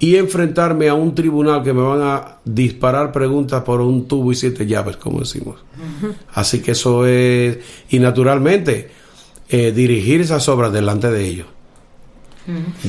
y 0.00 0.16
enfrentarme 0.16 0.88
a 0.88 0.94
un 0.94 1.14
tribunal 1.14 1.62
que 1.62 1.72
me 1.72 1.82
van 1.82 2.02
a 2.02 2.38
disparar 2.44 3.12
preguntas 3.12 3.62
por 3.62 3.80
un 3.80 4.08
tubo 4.08 4.32
y 4.32 4.34
siete 4.34 4.66
llaves, 4.66 4.96
como 4.96 5.20
decimos. 5.20 5.60
Así 6.34 6.62
que 6.62 6.72
eso 6.72 7.06
es, 7.06 7.58
y 7.90 8.00
naturalmente, 8.00 8.90
eh, 9.48 9.70
dirigir 9.70 10.20
esas 10.20 10.48
obras 10.48 10.72
delante 10.72 11.12
de 11.12 11.24
ellos. 11.24 11.46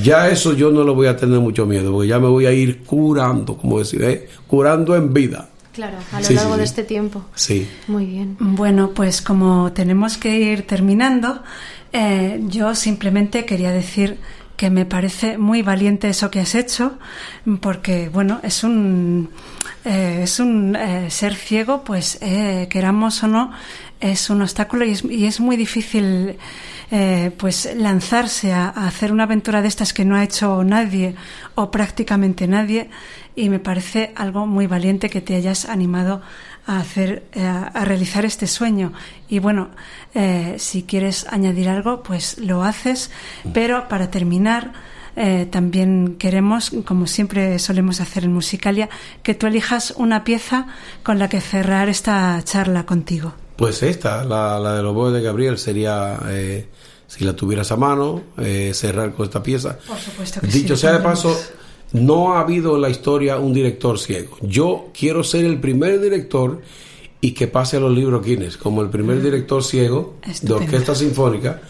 Ya 0.04 0.28
eso 0.30 0.54
yo 0.54 0.72
no 0.72 0.84
lo 0.84 0.94
voy 0.96 1.08
a 1.08 1.16
tener 1.18 1.40
mucho 1.40 1.66
miedo, 1.66 1.92
porque 1.92 2.08
ya 2.08 2.20
me 2.20 2.28
voy 2.28 2.46
a 2.46 2.52
ir 2.52 2.84
curando, 2.84 3.58
como 3.58 3.80
decir, 3.80 4.04
¿eh? 4.04 4.28
curando 4.48 4.96
en 4.96 5.14
vida. 5.14 5.50
Claro, 5.74 5.98
a 6.12 6.20
lo 6.22 6.26
Sí, 6.26 6.34
largo 6.34 6.54
sí, 6.54 6.60
de 6.60 6.66
sí. 6.66 6.70
este 6.70 6.84
tiempo. 6.84 7.26
Sí. 7.36 7.68
Muy 7.88 8.06
bien. 8.06 8.36
Bueno, 8.40 8.92
pues 8.96 9.22
como 9.22 9.72
tenemos 9.74 10.18
que 10.18 10.40
ir 10.40 10.66
terminando, 10.66 11.44
eh, 11.94 12.40
yo 12.48 12.74
simplemente 12.76 13.46
quería 13.46 13.72
decir 13.72 14.18
que 14.56 14.72
me 14.72 14.86
parece 14.86 15.38
muy 15.38 15.62
valiente 15.62 16.10
eso 16.10 16.32
que 16.32 16.40
has 16.40 16.56
hecho, 16.56 16.98
porque 17.62 18.10
bueno, 18.10 18.40
es 18.42 18.64
un 18.64 19.30
eh, 19.86 20.22
es 20.24 20.40
un 20.40 20.76
eh, 20.76 21.12
ser 21.12 21.36
ciego, 21.36 21.84
pues 21.84 22.18
eh, 22.22 22.68
queramos 22.70 23.22
o 23.24 23.28
no, 23.28 23.52
es 24.00 24.30
un 24.32 24.42
obstáculo 24.42 24.84
y 24.84 24.92
es, 24.92 25.04
y 25.06 25.26
es 25.28 25.40
muy 25.40 25.58
difícil 25.58 26.38
eh, 26.92 27.32
pues 27.38 27.70
lanzarse 27.76 28.54
a, 28.54 28.70
hacer 28.70 29.12
una 29.12 29.24
aventura 29.24 29.62
de 29.62 29.68
estas 29.68 29.94
que 29.94 30.06
no 30.06 30.16
ha 30.16 30.24
hecho 30.24 30.64
nadie 30.64 31.16
o 31.56 31.70
prácticamente 31.70 32.48
nadie 32.48 32.90
y 33.36 33.50
me 33.50 33.60
parece 33.60 34.14
algo 34.16 34.46
muy 34.46 34.68
valiente 34.68 35.10
que 35.10 35.22
te 35.22 35.36
hayas 35.36 35.66
animado 35.66 36.22
a 36.66 36.80
hacer 36.80 37.24
eh, 37.34 37.46
a 37.46 37.86
realizar 37.86 38.26
este 38.26 38.48
sueño 38.48 38.94
y 39.30 39.40
bueno 39.40 39.70
eh, 40.16 40.56
si 40.58 40.84
quieres 40.84 41.26
añadir 41.30 41.70
algo 41.70 42.04
pues 42.04 42.38
lo 42.40 42.64
haces 42.64 43.12
pero 43.54 43.88
para 43.88 44.10
terminar 44.10 44.72
eh, 45.20 45.48
también 45.50 46.18
queremos, 46.20 46.70
como 46.86 47.08
siempre 47.08 47.58
solemos 47.58 48.02
hacer 48.02 48.26
en 48.26 48.34
Musicalia, 48.34 48.88
que 49.24 49.34
tú 49.34 49.48
elijas 49.48 49.96
una 49.98 50.24
pieza 50.24 50.68
con 51.02 51.18
la 51.18 51.28
que 51.28 51.42
cerrar 51.42 51.90
esta 51.90 52.40
charla 52.44 52.86
contigo. 52.86 53.34
Pues 53.58 53.82
esta, 53.82 54.24
la, 54.24 54.60
la 54.60 54.76
de 54.76 54.84
los 54.84 55.14
de 55.14 55.22
Gabriel, 55.22 55.58
sería, 55.58 56.20
eh, 56.28 56.68
si 57.08 57.26
la 57.26 57.36
tuvieras 57.36 57.72
a 57.72 57.76
mano, 57.76 58.22
eh, 58.38 58.72
cerrar 58.74 59.14
con 59.14 59.26
esta 59.26 59.42
pieza. 59.42 59.78
Por 59.88 59.98
supuesto 59.98 60.42
que 60.42 60.48
Dicho 60.48 60.76
sí, 60.76 60.82
sea 60.82 60.94
de 60.94 61.00
paso, 61.00 61.36
no 61.94 62.34
ha 62.34 62.42
habido 62.42 62.76
en 62.76 62.82
la 62.84 62.90
historia 62.90 63.38
un 63.38 63.54
director 63.54 63.98
ciego. 63.98 64.38
Yo 64.42 64.90
quiero 64.98 65.24
ser 65.24 65.46
el 65.46 65.60
primer 65.60 66.00
director 66.00 66.62
y 67.20 67.32
que 67.32 67.48
pase 67.48 67.78
a 67.78 67.80
los 67.80 67.92
libros 67.92 68.24
Guinness 68.24 68.58
como 68.58 68.82
el 68.84 68.90
primer 68.90 69.22
director 69.22 69.64
ciego 69.64 70.18
de 70.42 70.54
orquesta 70.54 70.94
sinfónica 70.94 71.62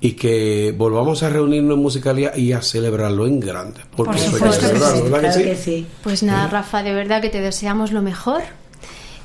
y 0.00 0.12
que 0.12 0.72
volvamos 0.76 1.22
a 1.22 1.30
reunirnos 1.30 1.76
en 1.76 1.82
Musicalia 1.82 2.36
y 2.36 2.52
a 2.52 2.62
celebrarlo 2.62 3.26
en 3.26 3.40
grande. 3.40 3.80
Porque 3.96 4.12
Por 4.12 4.20
eso 4.20 4.26
hay 4.26 4.32
que 4.32 4.38
supuesto 4.38 4.60
que 4.60 4.66
celebrarlo, 4.66 4.96
sí, 4.96 5.02
¿verdad 5.02 5.20
claro 5.20 5.38
que 5.38 5.50
que 5.50 5.56
sí. 5.56 5.86
Pues 6.02 6.22
nada, 6.22 6.46
Rafa, 6.46 6.82
de 6.82 6.92
verdad 6.92 7.22
que 7.22 7.30
te 7.30 7.40
deseamos 7.40 7.90
lo 7.90 8.02
mejor 8.02 8.42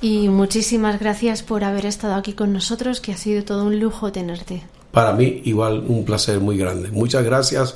y 0.02 0.30
muchísimas 0.30 1.00
gracias 1.00 1.44
por 1.44 1.64
haber 1.64 1.86
estado 1.86 2.16
aquí 2.16 2.34
con 2.34 2.54
nosotros, 2.54 3.02
que 3.02 3.12
ha 3.12 3.18
sido 3.18 3.44
todo 3.44 3.66
un 3.66 3.80
lujo 3.80 4.12
tenerte. 4.12 4.64
Para 4.92 5.14
mí, 5.14 5.42
igual, 5.46 5.84
un 5.88 6.04
placer 6.04 6.40
muy 6.40 6.58
grande. 6.58 6.90
Muchas 6.90 7.24
gracias 7.24 7.76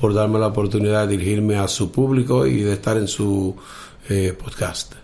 por 0.00 0.14
darme 0.14 0.38
la 0.38 0.46
oportunidad 0.48 1.06
de 1.06 1.16
dirigirme 1.16 1.56
a 1.56 1.68
su 1.68 1.90
público 1.92 2.46
y 2.46 2.60
de 2.62 2.72
estar 2.72 2.96
en 2.96 3.08
su 3.08 3.54
eh, 4.08 4.32
podcast. 4.32 5.03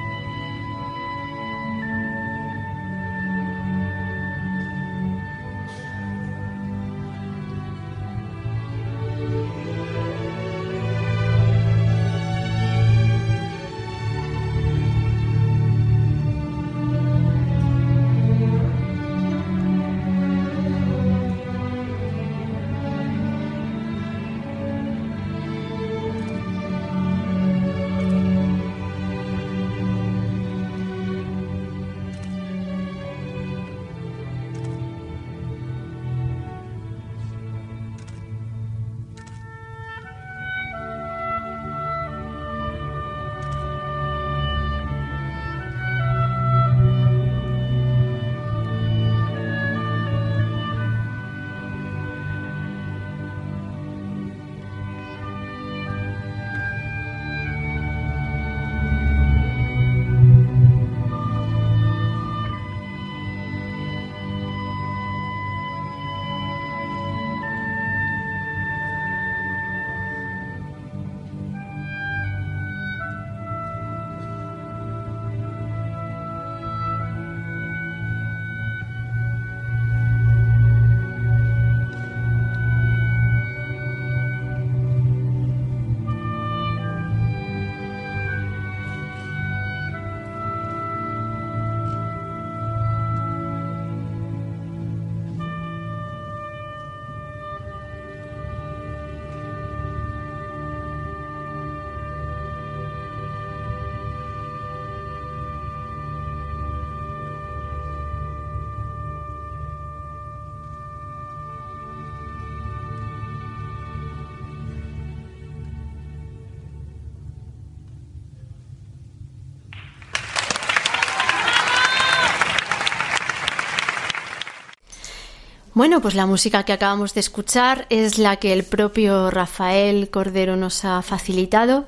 Bueno, 125.81 125.99
pues 125.99 126.13
la 126.13 126.27
música 126.27 126.61
que 126.63 126.73
acabamos 126.73 127.15
de 127.15 127.21
escuchar 127.21 127.87
es 127.89 128.19
la 128.19 128.35
que 128.35 128.53
el 128.53 128.63
propio 128.63 129.31
Rafael 129.31 130.11
Cordero 130.11 130.55
nos 130.55 130.85
ha 130.85 131.01
facilitado 131.01 131.87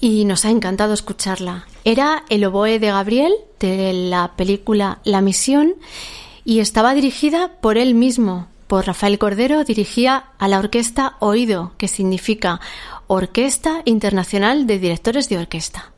y 0.00 0.24
nos 0.24 0.44
ha 0.44 0.50
encantado 0.50 0.92
escucharla. 0.92 1.68
Era 1.84 2.24
el 2.30 2.44
oboe 2.44 2.80
de 2.80 2.88
Gabriel 2.88 3.32
de 3.60 3.92
la 3.92 4.32
película 4.34 4.98
La 5.04 5.20
Misión 5.20 5.74
y 6.44 6.58
estaba 6.58 6.94
dirigida 6.94 7.52
por 7.60 7.78
él 7.78 7.94
mismo, 7.94 8.48
por 8.66 8.88
Rafael 8.88 9.20
Cordero, 9.20 9.62
dirigía 9.62 10.24
a 10.38 10.48
la 10.48 10.58
orquesta 10.58 11.14
Oído, 11.20 11.74
que 11.78 11.86
significa 11.86 12.60
Orquesta 13.06 13.82
Internacional 13.84 14.66
de 14.66 14.80
Directores 14.80 15.28
de 15.28 15.38
Orquesta. 15.38 15.92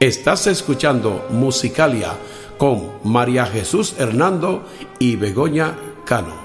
Estás 0.00 0.46
escuchando 0.46 1.26
Musicalia 1.30 2.12
con 2.56 3.00
María 3.02 3.44
Jesús 3.46 3.96
Hernando 3.98 4.64
y 5.00 5.16
Begoña 5.16 5.76
Cano. 6.04 6.36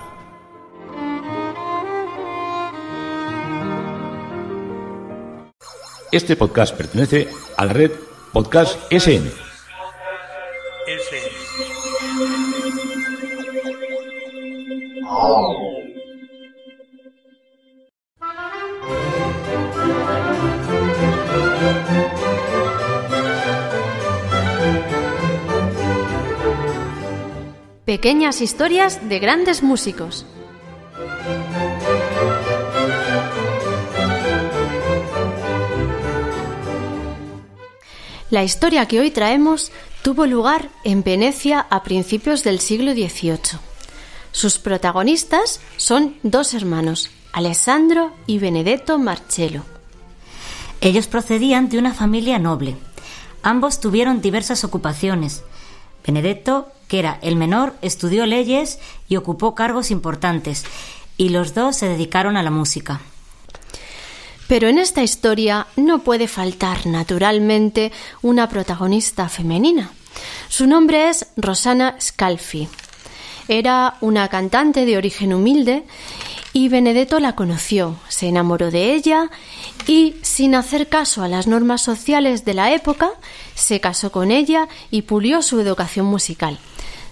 Este 6.12 6.36
podcast 6.36 6.76
pertenece 6.76 7.28
a 7.56 7.66
la 7.66 7.74
red 7.74 7.92
Podcast 8.32 8.92
SN. 8.92 9.32
Pequeñas 27.94 28.42
historias 28.42 29.08
de 29.08 29.20
grandes 29.20 29.62
músicos. 29.62 30.26
La 38.32 38.44
historia 38.44 38.88
que 38.88 39.00
hoy 39.00 39.12
traemos 39.12 39.72
tuvo 40.02 40.26
lugar 40.26 40.70
en 40.84 41.04
Venecia 41.04 41.68
a 41.70 41.84
principios 41.84 42.44
del 42.44 42.60
siglo 42.62 42.94
XVIII. 42.94 43.60
Sus 44.32 44.58
protagonistas 44.58 45.60
son 45.78 46.16
dos 46.24 46.56
hermanos, 46.56 47.12
Alessandro 47.32 48.12
y 48.26 48.40
Benedetto 48.40 48.98
Marcello. 48.98 49.62
Ellos 50.82 51.06
procedían 51.06 51.70
de 51.70 51.78
una 51.78 51.94
familia 51.94 52.40
noble. 52.40 52.76
Ambos 53.44 53.80
tuvieron 53.80 54.20
diversas 54.20 54.64
ocupaciones. 54.64 55.44
Benedetto, 56.04 56.70
que 56.94 57.00
era 57.00 57.18
el 57.24 57.36
menor, 57.36 57.74
estudió 57.82 58.28
leyes 58.28 58.78
y 59.10 59.16
ocupó 59.16 59.56
cargos 59.56 59.90
importantes, 59.90 60.64
y 61.18 61.30
los 61.30 61.56
dos 61.56 61.76
se 61.76 61.88
dedicaron 61.88 62.38
a 62.38 62.44
la 62.44 62.52
música. 62.52 63.02
Pero 64.48 64.68
en 64.68 64.78
esta 64.78 65.02
historia 65.02 65.66
no 65.76 66.04
puede 66.04 66.28
faltar, 66.28 66.86
naturalmente, 66.86 67.92
una 68.22 68.48
protagonista 68.48 69.28
femenina. 69.28 69.90
Su 70.50 70.68
nombre 70.68 71.10
es 71.10 71.26
Rosana 71.36 71.96
Scalfi. 72.00 72.68
Era 73.48 73.96
una 74.00 74.28
cantante 74.28 74.86
de 74.86 74.96
origen 74.96 75.34
humilde 75.34 75.86
y 76.54 76.70
Benedetto 76.70 77.20
la 77.20 77.36
conoció, 77.36 77.96
se 78.08 78.28
enamoró 78.28 78.70
de 78.70 78.94
ella 78.94 79.32
y, 79.88 80.16
sin 80.22 80.54
hacer 80.54 80.88
caso 80.88 81.24
a 81.24 81.28
las 81.28 81.48
normas 81.48 81.82
sociales 81.82 82.46
de 82.46 82.54
la 82.54 82.72
época, 82.72 83.10
se 83.56 83.80
casó 83.80 84.12
con 84.12 84.30
ella 84.30 84.68
y 84.92 85.02
pulió 85.02 85.42
su 85.42 85.60
educación 85.60 86.06
musical, 86.06 86.60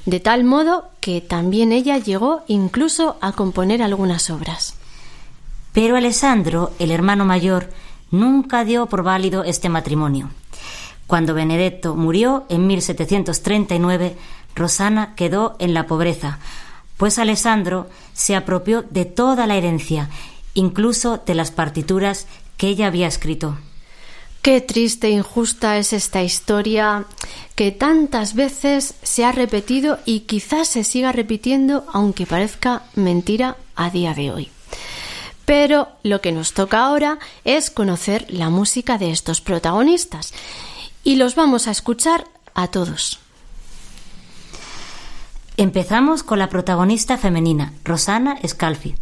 de 0.06 0.20
tal 0.20 0.44
modo 0.44 0.90
que 1.00 1.22
también 1.22 1.72
ella 1.72 1.98
llegó 1.98 2.44
incluso 2.48 3.18
a 3.20 3.32
componer 3.32 3.82
algunas 3.82 4.30
obras. 4.30 4.76
Pero 5.74 5.96
Alessandro, 5.98 6.72
el 6.78 6.92
hermano 6.92 7.26
mayor, 7.26 7.72
nunca 8.12 8.64
dio 8.64 8.86
por 8.86 9.02
válido 9.02 9.44
este 9.44 9.70
matrimonio. 9.70 10.30
Cuando 11.08 11.34
Benedetto 11.34 11.96
murió 11.96 12.46
en 12.50 12.68
1739, 12.68 14.18
Rosana 14.56 15.16
quedó 15.16 15.56
en 15.60 15.74
la 15.74 15.88
pobreza, 15.88 16.40
pues 17.02 17.18
Alessandro 17.18 17.90
se 18.14 18.36
apropió 18.36 18.84
de 18.84 19.06
toda 19.06 19.48
la 19.48 19.56
herencia, 19.56 20.08
incluso 20.54 21.18
de 21.18 21.34
las 21.34 21.50
partituras 21.50 22.28
que 22.58 22.68
ella 22.68 22.86
había 22.86 23.08
escrito. 23.08 23.58
Qué 24.44 24.62
triste 24.62 25.08
e 25.08 25.10
injusta 25.10 25.80
es 25.80 25.94
esta 25.94 26.22
historia 26.22 27.06
que 27.56 27.72
tantas 27.72 28.36
veces 28.36 28.94
se 29.02 29.26
ha 29.26 29.32
repetido 29.32 29.98
y 30.06 30.20
quizás 30.30 30.68
se 30.68 30.84
siga 30.84 31.12
repitiendo 31.12 31.88
aunque 31.92 32.28
parezca 32.28 32.84
mentira 32.94 33.58
a 33.76 33.90
día 33.90 34.14
de 34.14 34.32
hoy. 34.32 34.52
Pero 35.46 35.88
lo 36.04 36.22
que 36.22 36.32
nos 36.32 36.54
toca 36.54 36.86
ahora 36.86 37.18
es 37.46 37.72
conocer 37.72 38.28
la 38.30 38.52
música 38.52 39.00
de 39.00 39.10
estos 39.10 39.42
protagonistas 39.42 40.36
y 41.04 41.16
los 41.16 41.34
vamos 41.34 41.68
a 41.68 41.72
escuchar 41.72 42.28
a 42.54 42.68
todos. 42.68 43.21
Empezamos 45.58 46.24
con 46.24 46.40
la 46.40 46.50
protagonista 46.50 47.18
femenina, 47.18 47.74
Rosana 47.84 48.38
Scalfi, 48.46 48.96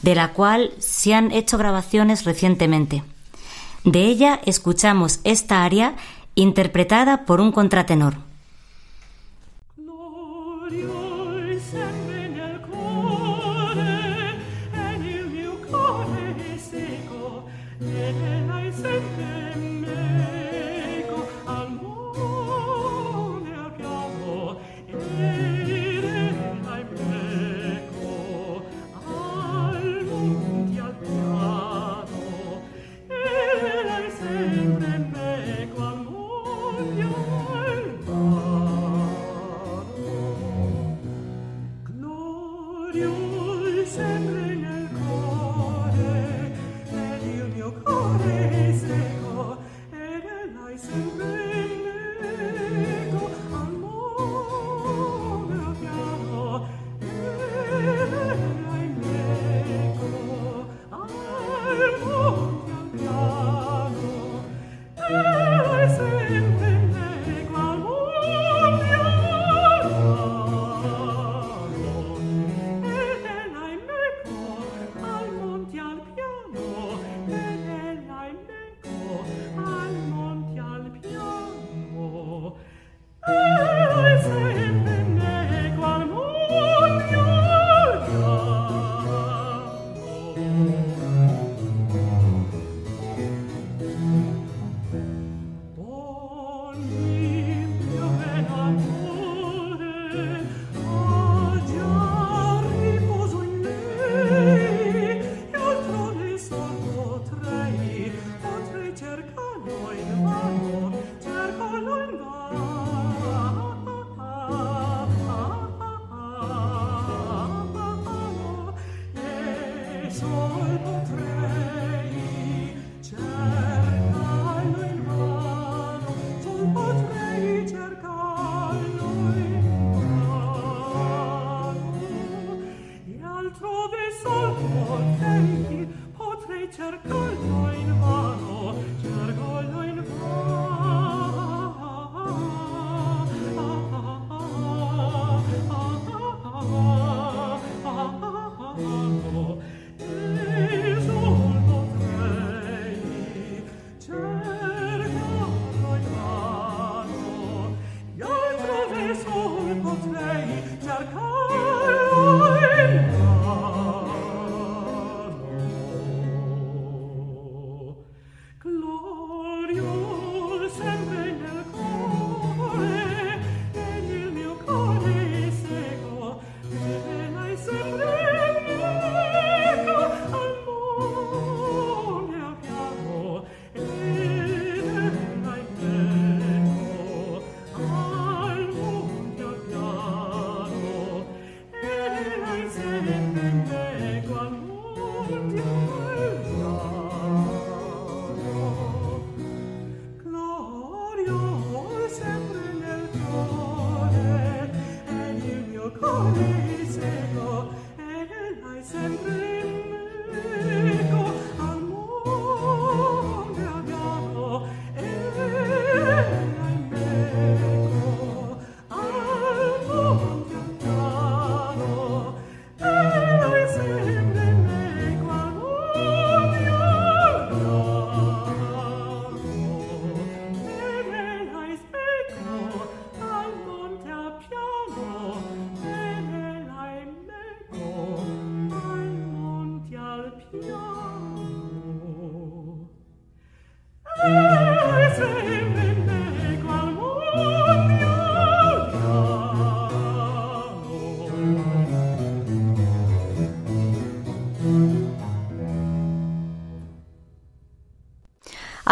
de 0.00 0.14
la 0.14 0.32
cual 0.32 0.72
se 0.78 1.14
han 1.14 1.30
hecho 1.32 1.58
grabaciones 1.58 2.24
recientemente. 2.24 3.04
De 3.84 4.04
ella 4.06 4.40
escuchamos 4.46 5.20
esta 5.24 5.64
aria 5.64 5.94
interpretada 6.34 7.24
por 7.24 7.40
un 7.40 7.52
contratenor. 7.52 8.16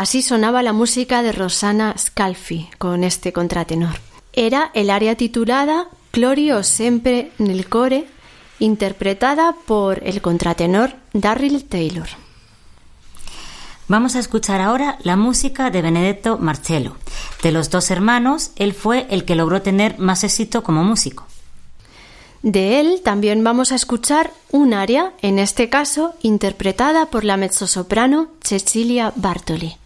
Así 0.01 0.22
sonaba 0.22 0.62
la 0.62 0.72
música 0.72 1.22
de 1.22 1.30
Rosana 1.30 1.94
Scalfi 1.98 2.70
con 2.78 3.05
este 3.05 3.34
contratenor. 3.34 4.01
Era 4.32 4.70
el 4.72 4.88
área 4.88 5.14
titulada 5.14 5.88
Glorio 6.11 6.62
sempre 6.62 7.32
nel 7.36 7.68
core, 7.68 8.09
interpretada 8.61 9.55
por 9.66 10.01
el 10.03 10.22
contratenor 10.22 10.94
Darryl 11.12 11.64
Taylor. 11.64 12.09
Vamos 13.88 14.16
a 14.16 14.20
escuchar 14.20 14.62
ahora 14.62 14.96
la 15.03 15.16
música 15.16 15.68
de 15.68 15.82
Benedetto 15.82 16.38
Marcello. 16.38 16.96
De 17.42 17.53
los 17.53 17.68
dos 17.68 17.90
hermanos, 17.90 18.53
él 18.57 18.72
fue 18.72 19.07
el 19.11 19.26
que 19.26 19.34
logró 19.34 19.61
tener 19.61 19.98
más 19.98 20.24
éxito 20.24 20.62
como 20.62 20.82
músico. 20.82 21.26
De 22.42 22.80
él 22.80 23.03
también 23.05 23.44
vamos 23.44 23.70
a 23.70 23.74
escuchar 23.74 24.32
un 24.51 24.72
aria, 24.72 25.12
en 25.20 25.38
este 25.38 25.68
caso 25.68 26.14
interpretada 26.22 27.11
por 27.11 27.24
la 27.24 27.36
mezzosoprano 27.36 28.28
Cecilia 28.40 29.12
Bartoli. 29.14 29.76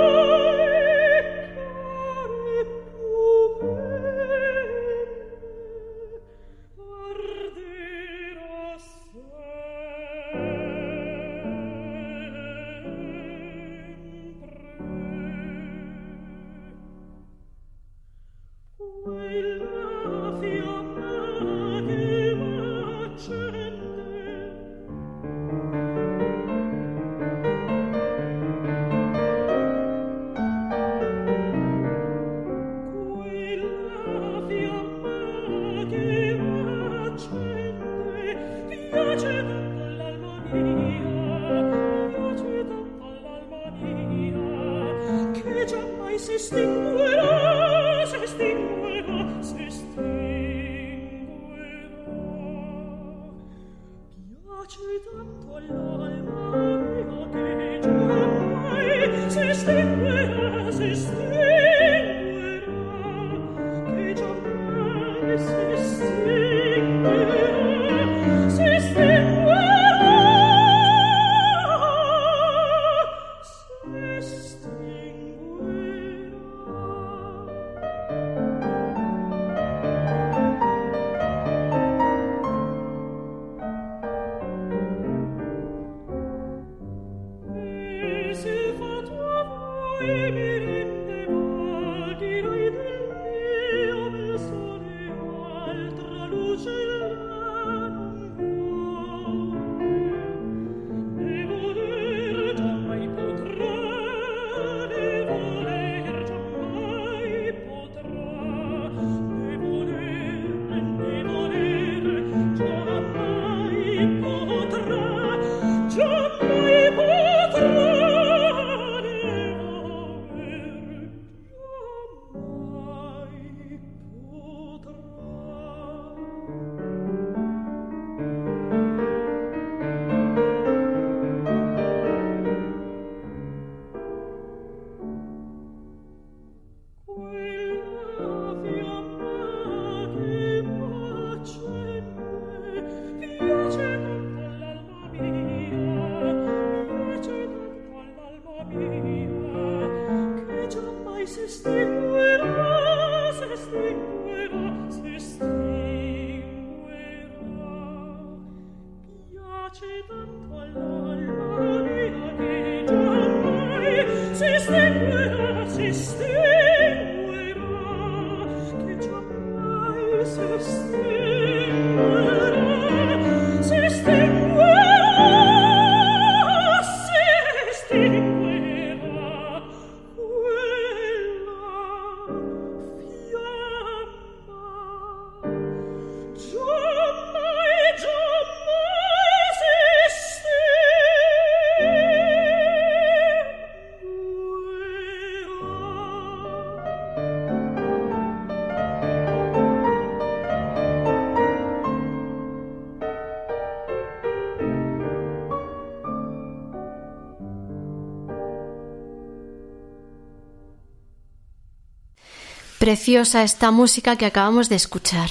Preciosa 212.87 213.43
esta 213.43 213.69
música 213.69 214.15
que 214.15 214.25
acabamos 214.25 214.69
de 214.69 214.77
escuchar. 214.77 215.29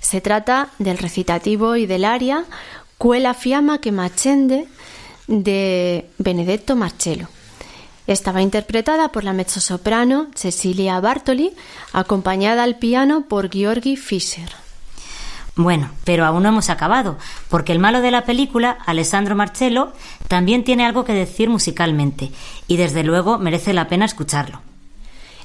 Se 0.00 0.20
trata 0.20 0.70
del 0.80 0.98
recitativo 0.98 1.76
y 1.76 1.86
del 1.86 2.04
aria 2.04 2.42
Quella 2.98 3.32
fiamma 3.32 3.78
che 3.78 3.92
m'accende 3.92 4.66
de 5.28 6.10
Benedetto 6.18 6.74
Marcello. 6.74 7.28
Estaba 8.08 8.42
interpretada 8.42 9.12
por 9.12 9.22
la 9.22 9.32
mezzosoprano 9.32 10.30
Cecilia 10.34 10.98
Bartoli, 10.98 11.52
acompañada 11.92 12.64
al 12.64 12.74
piano 12.74 13.26
por 13.28 13.52
Georgi 13.52 13.96
Fischer. 13.96 14.50
Bueno, 15.54 15.90
pero 16.02 16.26
aún 16.26 16.42
no 16.42 16.48
hemos 16.48 16.70
acabado, 16.70 17.18
porque 17.48 17.70
el 17.70 17.78
malo 17.78 18.00
de 18.00 18.10
la 18.10 18.24
película, 18.24 18.78
Alessandro 18.84 19.36
Marcello, 19.36 19.92
también 20.26 20.64
tiene 20.64 20.84
algo 20.84 21.04
que 21.04 21.12
decir 21.12 21.50
musicalmente, 21.50 22.32
y 22.66 22.78
desde 22.78 23.04
luego 23.04 23.38
merece 23.38 23.74
la 23.74 23.86
pena 23.86 24.06
escucharlo. 24.06 24.69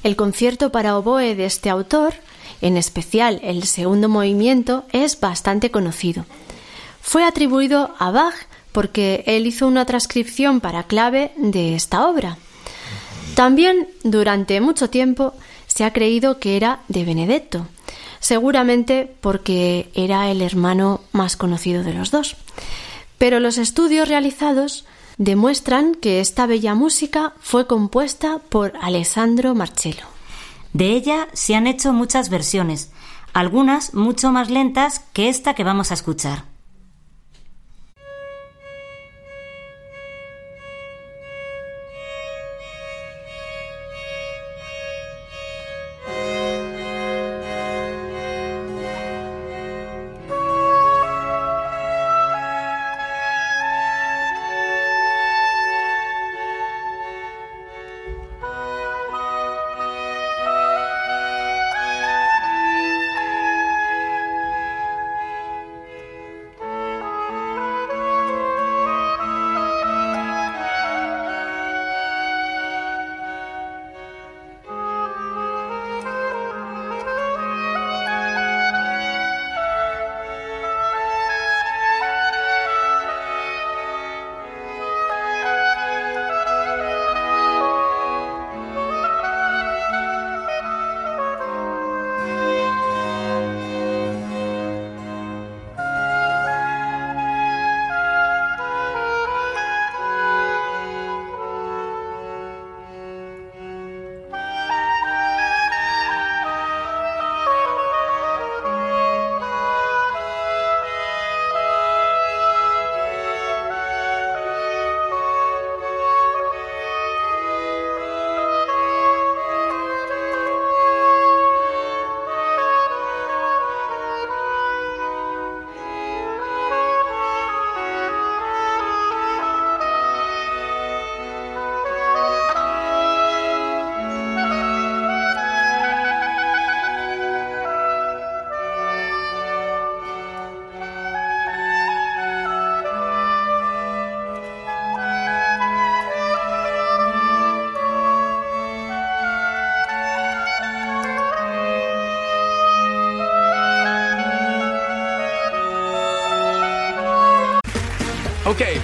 El 0.06 0.14
concierto 0.14 0.70
para 0.70 0.96
oboe 0.96 1.34
de 1.34 1.46
este 1.46 1.68
autor, 1.68 2.14
en 2.60 2.76
especial 2.76 3.40
el 3.42 3.64
segundo 3.64 4.08
movimiento, 4.08 4.84
es 4.92 5.18
bastante 5.18 5.72
conocido. 5.72 6.26
Fue 7.00 7.24
atribuido 7.24 7.92
a 7.98 8.12
Bach 8.12 8.36
porque 8.70 9.24
él 9.26 9.48
hizo 9.48 9.66
una 9.66 9.84
transcripción 9.84 10.60
para 10.60 10.84
clave 10.84 11.32
de 11.36 11.74
esta 11.74 12.06
obra. 12.06 12.38
También 13.34 13.88
durante 14.04 14.60
mucho 14.60 14.88
tiempo 14.90 15.34
se 15.66 15.82
ha 15.82 15.92
creído 15.92 16.38
que 16.38 16.56
era 16.56 16.82
de 16.86 17.04
Benedetto, 17.04 17.66
seguramente 18.20 19.12
porque 19.20 19.90
era 19.92 20.30
el 20.30 20.40
hermano 20.40 21.00
más 21.10 21.36
conocido 21.36 21.82
de 21.82 21.94
los 21.94 22.12
dos. 22.12 22.36
Pero 23.18 23.40
los 23.40 23.58
estudios 23.58 24.08
realizados 24.08 24.84
demuestran 25.18 25.94
que 25.94 26.20
esta 26.20 26.46
bella 26.46 26.74
música 26.74 27.34
fue 27.40 27.66
compuesta 27.66 28.38
por 28.48 28.72
Alessandro 28.80 29.54
Marcello. 29.54 30.06
De 30.72 30.90
ella 30.90 31.28
se 31.32 31.54
han 31.54 31.66
hecho 31.66 31.92
muchas 31.92 32.28
versiones, 32.28 32.90
algunas 33.32 33.94
mucho 33.94 34.30
más 34.30 34.50
lentas 34.50 35.00
que 35.12 35.28
esta 35.28 35.54
que 35.54 35.64
vamos 35.64 35.90
a 35.90 35.94
escuchar. 35.94 36.55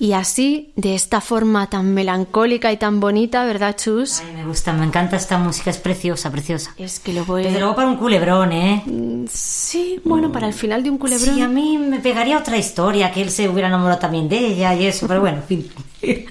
Y 0.00 0.12
así, 0.12 0.72
de 0.76 0.94
esta 0.94 1.20
forma 1.20 1.68
tan 1.68 1.92
melancólica 1.92 2.70
y 2.70 2.76
tan 2.76 3.00
bonita, 3.00 3.44
¿verdad, 3.44 3.76
Chus? 3.76 4.20
Ay, 4.20 4.32
me 4.32 4.44
gusta, 4.46 4.72
me 4.72 4.86
encanta 4.86 5.16
esta 5.16 5.38
música, 5.38 5.70
es 5.70 5.78
preciosa, 5.78 6.30
preciosa. 6.30 6.72
Es 6.78 7.00
que 7.00 7.12
lo 7.12 7.24
voy 7.24 7.42
Desde 7.42 7.58
luego 7.58 7.74
para 7.74 7.88
un 7.88 7.96
culebrón, 7.96 8.52
¿eh? 8.52 9.26
Sí, 9.28 10.00
bueno, 10.04 10.30
para 10.30 10.46
el 10.46 10.54
final 10.54 10.84
de 10.84 10.90
un 10.90 10.98
culebrón. 10.98 11.34
Sí, 11.34 11.40
a 11.40 11.48
mí 11.48 11.78
me 11.78 11.98
pegaría 11.98 12.38
otra 12.38 12.56
historia, 12.56 13.10
que 13.10 13.22
él 13.22 13.30
se 13.30 13.48
hubiera 13.48 13.66
enamorado 13.66 13.98
también 13.98 14.28
de 14.28 14.38
ella 14.38 14.72
y 14.74 14.86
eso, 14.86 15.08
pero 15.08 15.20
bueno, 15.20 15.38
en 15.38 15.44
fin. 15.44 15.70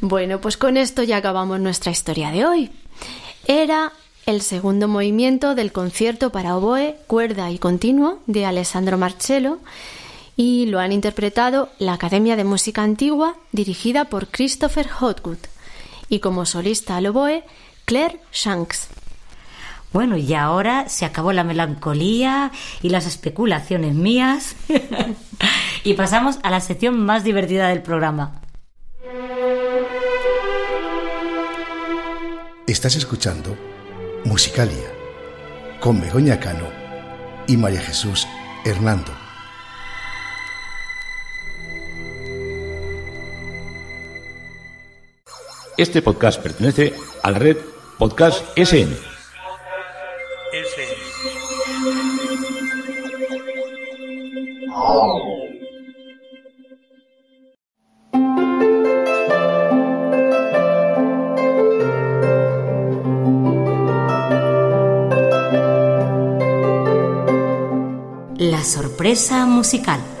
Bueno, 0.00 0.40
pues 0.40 0.56
con 0.56 0.76
esto 0.76 1.02
ya 1.02 1.16
acabamos 1.16 1.58
nuestra 1.58 1.90
historia 1.90 2.30
de 2.30 2.46
hoy. 2.46 2.70
Era 3.46 3.92
el 4.24 4.40
segundo 4.40 4.86
movimiento 4.88 5.54
del 5.54 5.72
concierto 5.72 6.30
para 6.30 6.56
oboe, 6.56 6.96
cuerda 7.06 7.50
y 7.50 7.58
continuo 7.58 8.20
de 8.26 8.46
Alessandro 8.46 8.96
Marcello 8.96 9.58
y 10.40 10.64
lo 10.64 10.80
han 10.80 10.90
interpretado 10.90 11.68
la 11.78 11.92
Academia 11.92 12.34
de 12.34 12.44
Música 12.44 12.82
Antigua 12.82 13.36
dirigida 13.52 14.06
por 14.06 14.28
Christopher 14.28 14.88
Hotwood 14.88 15.36
y 16.08 16.20
como 16.20 16.46
solista 16.46 16.96
al 16.96 17.08
oboe 17.08 17.44
Claire 17.84 18.20
Shanks. 18.32 18.88
Bueno, 19.92 20.16
y 20.16 20.32
ahora 20.32 20.88
se 20.88 21.04
acabó 21.04 21.34
la 21.34 21.44
melancolía 21.44 22.52
y 22.80 22.88
las 22.88 23.06
especulaciones 23.06 23.94
mías 23.94 24.56
y 25.84 25.92
pasamos 25.92 26.38
a 26.42 26.50
la 26.50 26.62
sección 26.62 26.98
más 27.04 27.22
divertida 27.22 27.68
del 27.68 27.82
programa. 27.82 28.40
Estás 32.66 32.96
escuchando 32.96 33.54
Musicalia 34.24 34.90
con 35.80 36.00
Begoña 36.00 36.40
Cano 36.40 36.64
y 37.46 37.58
María 37.58 37.82
Jesús 37.82 38.26
Hernando. 38.64 39.29
Este 45.80 46.02
podcast 46.02 46.42
pertenece 46.42 46.92
a 47.22 47.30
la 47.30 47.38
red 47.38 47.56
Podcast 47.96 48.44
SN. 48.54 48.94
La 68.36 68.62
sorpresa 68.64 69.46
musical. 69.46 70.19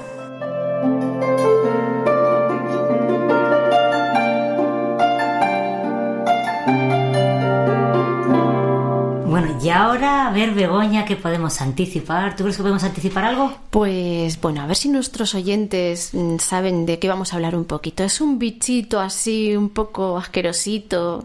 A 10.30 10.32
ver, 10.32 10.54
Begoña, 10.54 11.04
¿qué 11.04 11.16
podemos 11.16 11.60
anticipar? 11.60 12.36
¿Tú 12.36 12.44
crees 12.44 12.56
que 12.56 12.62
podemos 12.62 12.84
anticipar 12.84 13.24
algo? 13.24 13.52
Pues 13.70 14.40
bueno, 14.40 14.60
a 14.60 14.66
ver 14.66 14.76
si 14.76 14.88
nuestros 14.88 15.34
oyentes 15.34 16.10
mm, 16.12 16.36
saben 16.38 16.86
de 16.86 17.00
qué 17.00 17.08
vamos 17.08 17.32
a 17.32 17.36
hablar 17.36 17.56
un 17.56 17.64
poquito. 17.64 18.04
Es 18.04 18.20
un 18.20 18.38
bichito 18.38 19.00
así, 19.00 19.56
un 19.56 19.70
poco 19.70 20.16
asquerosito, 20.16 21.24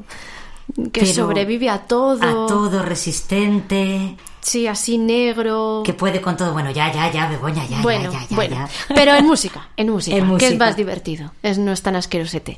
que 0.92 1.02
Pero 1.02 1.14
sobrevive 1.14 1.70
a 1.70 1.82
todo. 1.82 2.46
A 2.46 2.48
todo, 2.48 2.82
resistente. 2.82 4.16
Sí, 4.42 4.66
así 4.66 4.98
negro. 4.98 5.84
Que 5.86 5.94
puede 5.94 6.20
con 6.20 6.36
todo. 6.36 6.54
Bueno, 6.54 6.72
ya, 6.72 6.92
ya, 6.92 7.12
ya, 7.12 7.30
Begoña, 7.30 7.64
ya, 7.68 7.84
bueno, 7.84 8.12
ya, 8.12 8.22
ya, 8.22 8.28
ya, 8.28 8.36
bueno. 8.36 8.56
ya. 8.56 8.70
Pero 8.96 9.14
en 9.14 9.28
música, 9.28 9.70
en 9.78 9.92
música, 9.92 10.18
En 10.18 10.36
que 10.40 10.48
es 10.48 10.58
más 10.58 10.76
divertido. 10.76 11.32
Es, 11.44 11.60
no 11.60 11.72
es 11.74 11.84
tan 11.84 11.96
asquerosete. 11.96 12.58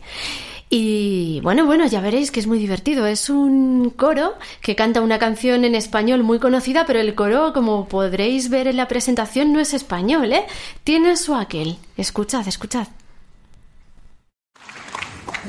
Y 0.71 1.41
bueno, 1.43 1.67
bueno, 1.67 1.87
ya 1.87 2.01
veréis 2.01 2.31
que 2.31 2.41
es 2.41 2.47
muy 2.47 2.59
divertido. 2.59 3.07
Es 3.07 3.29
un 3.29 3.91
coro 3.91 4.35
que 4.61 4.75
canta 4.75 5.01
una 5.01 5.19
canción 5.19 5.65
en 5.65 5.75
español 5.75 6.23
muy 6.23 6.39
conocida, 6.39 6.87
pero 6.87 7.01
el 7.01 7.15
coro, 7.15 7.53
como 7.53 7.89
podréis 7.89 8.49
ver 8.49 8.67
en 8.67 8.77
la 8.77 8.89
presentación, 8.89 9.53
no 9.53 9.61
es 9.61 9.75
español, 9.75 10.33
¿eh? 10.33 10.45
Tiene 10.85 11.17
su 11.17 11.35
aquel. 11.35 11.77
Escuchad, 11.97 12.47
escuchad. 12.49 12.87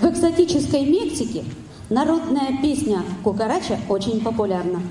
В 0.02 0.06
экзотической 0.06 0.86
Мексике 0.86 1.44
народная 1.90 2.62
песня 2.62 3.04
«Кукарача» 3.24 3.80
очень 3.88 4.22
популярна. 4.22 4.82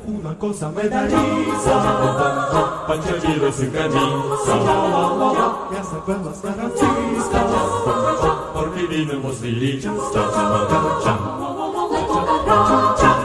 Una 0.07 0.33
cosa 0.37 0.69
me 0.69 0.87
da 0.89 1.01
risa, 1.03 2.85
panchadillo 2.87 3.51
sin 3.51 3.71
camisa, 3.71 4.55
y 5.71 5.75
hasta 5.75 5.97
cuando 6.05 6.29
las 6.29 6.41
garantistas, 6.41 7.45
porque 8.53 8.83
vivimos 8.87 9.35
felices. 9.37 9.91
Para 12.45 12.93
estar 12.95 13.18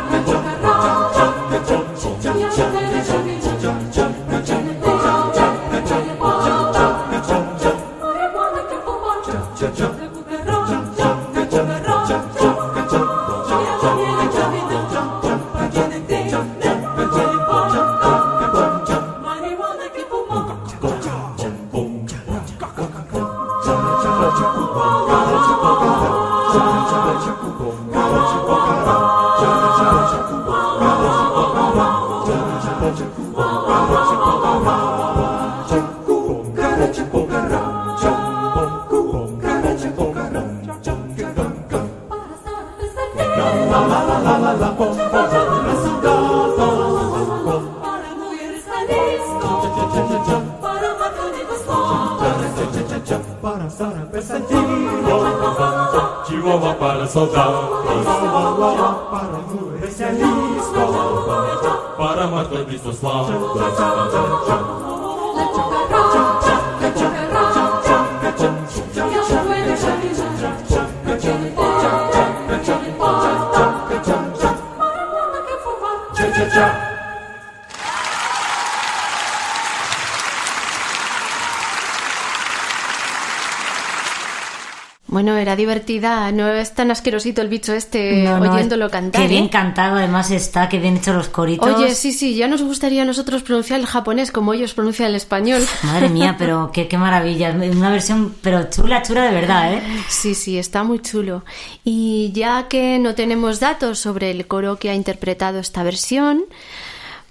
Divertida, 85.56 86.30
no 86.32 86.48
es 86.48 86.74
tan 86.74 86.90
asquerosito 86.90 87.40
el 87.42 87.48
bicho 87.48 87.72
este 87.72 88.22
No, 88.24 88.38
no, 88.38 88.52
oyéndolo 88.52 88.90
cantar. 88.90 89.22
Qué 89.22 89.28
bien 89.28 89.44
¿eh? 89.44 89.50
cantado, 89.50 89.96
además 89.96 90.30
está, 90.30 90.68
qué 90.68 90.78
bien 90.78 90.96
hecho 90.96 91.12
los 91.12 91.28
coritos. 91.28 91.68
Oye, 91.68 91.94
sí, 91.94 92.12
sí, 92.12 92.34
ya 92.34 92.48
nos 92.48 92.62
gustaría 92.62 93.02
a 93.02 93.04
nosotros 93.04 93.42
pronunciar 93.42 93.80
el 93.80 93.86
japonés 93.86 94.32
como 94.32 94.52
ellos 94.54 94.74
pronuncian 94.74 95.10
el 95.10 95.16
español. 95.16 95.62
Madre 95.82 96.08
mía, 96.08 96.36
pero 96.38 96.70
qué, 96.72 96.88
qué 96.88 96.98
maravilla. 96.98 97.50
Una 97.50 97.90
versión, 97.90 98.34
pero 98.40 98.68
chula, 98.70 99.02
chula 99.02 99.24
de 99.24 99.32
verdad, 99.32 99.74
¿eh? 99.74 99.82
Sí, 100.08 100.34
sí, 100.34 100.58
está 100.58 100.84
muy 100.84 101.00
chulo. 101.00 101.44
Y 101.84 102.32
ya 102.34 102.68
que 102.68 102.98
no 102.98 103.14
tenemos 103.14 103.60
datos 103.60 103.98
sobre 103.98 104.30
el 104.30 104.46
coro 104.46 104.76
que 104.76 104.90
ha 104.90 104.94
interpretado 104.94 105.58
esta 105.58 105.82
versión, 105.82 106.44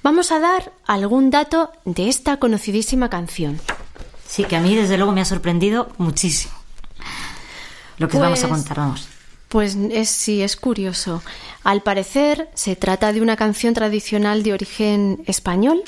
vamos 0.02 0.32
a 0.32 0.40
dar 0.40 0.72
algún 0.86 1.30
dato 1.30 1.72
de 1.86 2.10
esta 2.10 2.38
conocidísima 2.38 3.10
canción. 3.10 3.60
Sí, 4.28 4.46
que 4.46 4.56
a 4.56 4.62
mí 4.62 4.76
desde 4.76 4.98
luego 4.98 5.12
me 5.12 5.22
ha 5.22 5.26
sorprendido 5.26 5.90
muchísimo. 5.98 6.63
Lo 7.98 8.08
que 8.08 8.18
Pues- 8.18 8.22
vamos 8.24 8.44
a 8.44 8.50
contar, 8.50 8.78
vamos. 8.78 9.08
Pues 9.50 9.78
es, 9.92 10.10
sí, 10.10 10.42
es 10.42 10.56
curioso. 10.56 11.22
Al 11.64 11.84
parecer 11.84 12.50
se 12.56 12.76
trata 12.76 13.14
de 13.14 13.22
una 13.22 13.36
canción 13.36 13.76
tradicional 13.76 14.42
de 14.42 14.52
origen 14.54 15.22
español 15.28 15.84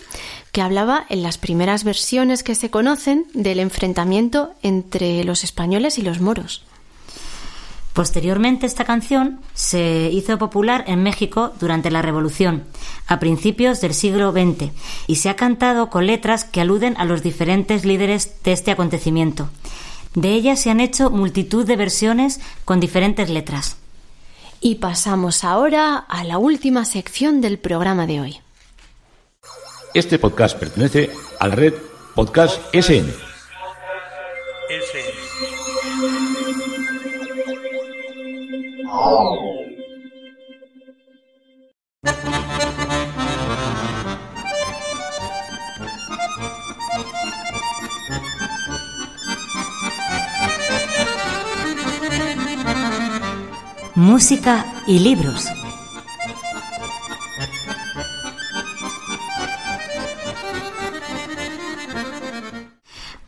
que 0.51 0.61
hablaba 0.61 1.03
en 1.09 1.23
las 1.23 1.39
primeras 1.39 1.83
versiones 1.83 2.43
que 2.43 2.53
se 2.53 2.69
conocen 2.69 3.25
del 3.33 3.59
enfrentamiento 3.59 4.53
entre 4.61 5.23
los 5.23 5.43
españoles 5.43 5.97
y 5.97 6.03
los 6.03 6.21
moros. 6.21 6.63
Posteriormente, 7.93 8.65
esta 8.65 8.83
canción 8.83 9.39
se 9.53 10.09
hizo 10.11 10.37
popular 10.37 10.83
en 10.85 11.01
México 11.01 11.53
durante 11.59 11.89
la 11.89 12.01
Revolución, 12.01 12.65
a 13.07 13.19
principios 13.19 13.79
del 13.79 13.93
siglo 13.93 14.33
XX, 14.33 14.71
y 15.07 15.15
se 15.15 15.29
ha 15.29 15.37
cantado 15.37 15.89
con 15.89 16.05
letras 16.05 16.43
que 16.43 16.59
aluden 16.59 16.95
a 16.97 17.05
los 17.05 17.23
diferentes 17.23 17.85
líderes 17.85 18.43
de 18.43 18.51
este 18.51 18.71
acontecimiento. 18.71 19.49
De 20.15 20.29
ella 20.33 20.55
se 20.55 20.69
han 20.69 20.79
hecho 20.79 21.09
multitud 21.09 21.65
de 21.65 21.75
versiones 21.75 22.39
con 22.63 22.79
diferentes 22.79 23.29
letras. 23.29 23.77
Y 24.61 24.75
pasamos 24.75 25.43
ahora 25.43 25.97
a 25.97 26.23
la 26.23 26.37
última 26.37 26.85
sección 26.85 27.41
del 27.41 27.59
programa 27.59 28.07
de 28.07 28.21
hoy. 28.21 28.39
Este 29.93 30.17
podcast 30.17 30.57
pertenece 30.57 31.11
a 31.39 31.47
la 31.47 31.55
red 31.55 31.73
Podcast 32.15 32.59
SN. 32.73 33.13
Música 53.95 54.65
y 54.87 54.99
libros. 54.99 55.45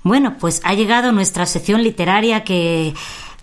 Bueno, 0.04 0.38
pues 0.40 0.62
ha 0.64 0.74
llegado 0.74 1.12
nuestra 1.12 1.46
sección 1.46 1.84
literaria 1.84 2.44
que, 2.44 2.94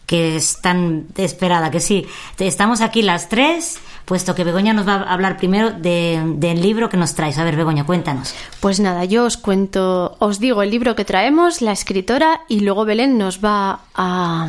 que 0.06 0.36
es 0.36 0.60
tan 0.62 1.06
esperada, 1.16 1.70
que 1.70 1.80
sí. 1.80 2.06
Estamos 2.38 2.80
aquí 2.80 3.02
las 3.02 3.28
tres, 3.28 3.78
puesto 4.06 4.34
que 4.34 4.44
Begoña 4.44 4.72
nos 4.72 4.88
va 4.88 4.94
a 4.94 5.12
hablar 5.12 5.36
primero 5.36 5.72
de- 5.72 6.22
del 6.36 6.62
libro 6.62 6.88
que 6.88 6.96
nos 6.96 7.14
traes. 7.14 7.36
A 7.38 7.44
ver, 7.44 7.56
Begoña, 7.56 7.84
cuéntanos. 7.84 8.34
Pues 8.60 8.80
nada, 8.80 9.04
yo 9.04 9.24
os 9.24 9.36
cuento, 9.36 10.16
os 10.20 10.40
digo 10.40 10.62
el 10.62 10.70
libro 10.70 10.96
que 10.96 11.04
traemos, 11.04 11.60
la 11.60 11.72
escritora, 11.72 12.40
y 12.48 12.60
luego 12.60 12.86
Belén 12.86 13.18
nos 13.18 13.44
va 13.44 13.80
a, 13.94 14.48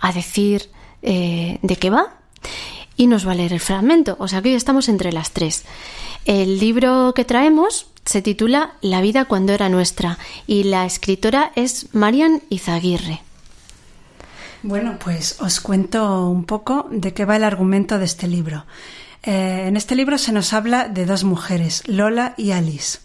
a 0.00 0.12
decir 0.12 0.68
eh, 1.02 1.58
de 1.62 1.76
qué 1.76 1.90
va 1.90 2.14
y 2.96 3.06
nos 3.06 3.26
va 3.26 3.32
a 3.32 3.34
leer 3.34 3.52
el 3.52 3.60
fragmento. 3.60 4.16
O 4.18 4.28
sea 4.28 4.42
que 4.42 4.50
hoy 4.50 4.54
estamos 4.54 4.88
entre 4.88 5.12
las 5.12 5.32
tres. 5.32 5.64
El 6.26 6.58
libro 6.58 7.14
que 7.14 7.24
traemos 7.24 7.86
se 8.04 8.22
titula 8.22 8.74
La 8.82 9.00
vida 9.00 9.24
cuando 9.24 9.52
era 9.52 9.68
nuestra 9.68 10.18
y 10.46 10.64
la 10.64 10.84
escritora 10.84 11.52
es 11.54 11.94
Marian 11.94 12.42
Izaguirre. 12.50 13.22
Bueno, 14.62 14.98
pues 15.02 15.40
os 15.40 15.60
cuento 15.60 16.28
un 16.28 16.44
poco 16.44 16.88
de 16.90 17.14
qué 17.14 17.24
va 17.24 17.36
el 17.36 17.44
argumento 17.44 17.98
de 17.98 18.04
este 18.04 18.28
libro. 18.28 18.66
Eh, 19.22 19.64
en 19.66 19.76
este 19.76 19.94
libro 19.94 20.18
se 20.18 20.32
nos 20.32 20.52
habla 20.52 20.88
de 20.88 21.06
dos 21.06 21.24
mujeres, 21.24 21.82
Lola 21.86 22.34
y 22.36 22.50
Alice. 22.50 22.98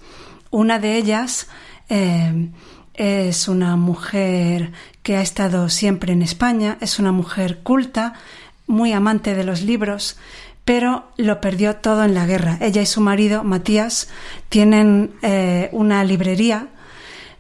Una 0.52 0.80
de 0.80 0.98
ellas 0.98 1.48
eh, 1.88 2.50
es 2.98 3.48
una 3.48 3.76
mujer 3.76 4.72
que 5.04 5.18
ha 5.18 5.22
estado 5.22 5.70
siempre 5.70 6.14
en 6.14 6.22
España, 6.22 6.78
es 6.82 7.00
una 7.00 7.12
mujer 7.12 7.60
culta, 7.60 8.14
muy 8.68 8.94
amante 8.94 9.36
de 9.36 9.44
los 9.44 9.62
libros, 9.62 10.18
pero 10.66 11.06
lo 11.18 11.40
perdió 11.42 11.76
todo 11.76 12.04
en 12.04 12.16
la 12.16 12.26
guerra. 12.26 12.58
Ella 12.60 12.82
y 12.82 12.86
su 12.86 13.02
marido, 13.02 13.44
Matías, 13.44 14.10
tienen 14.50 15.12
eh, 15.22 15.70
una 15.72 16.04
librería 16.04 16.68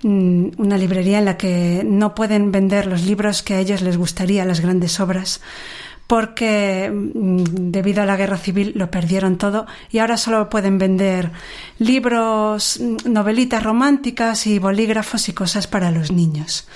mm, 0.03 0.49
una 0.57 0.77
librería 0.77 1.17
en 1.19 1.25
la 1.25 1.37
que 1.37 1.83
no 1.83 2.13
pueden 2.13 2.51
vender 2.51 2.85
los 2.85 3.03
libros 3.03 3.41
que 3.41 3.55
a 3.55 3.59
ellos 3.59 3.81
les 3.81 3.97
gustaría, 3.97 4.45
las 4.45 4.59
grandes 4.59 4.99
obras, 4.99 5.41
porque 6.07 6.91
mm, 6.93 7.43
debido 7.71 8.03
a 8.03 8.05
la 8.05 8.17
guerra 8.17 8.37
civil 8.37 8.73
lo 8.75 8.91
perdieron 8.91 9.37
todo 9.37 9.65
y 9.91 9.99
ahora 9.99 10.17
solo 10.17 10.49
pueden 10.49 10.77
vender 10.77 11.31
libros, 11.79 12.79
mm, 12.79 13.11
novelitas 13.11 13.63
románticas 13.63 14.47
y 14.47 14.59
bolígrafos 14.59 15.29
y 15.29 15.33
cosas 15.33 15.67
para 15.67 15.91
los 15.91 16.11
niños. 16.11 16.67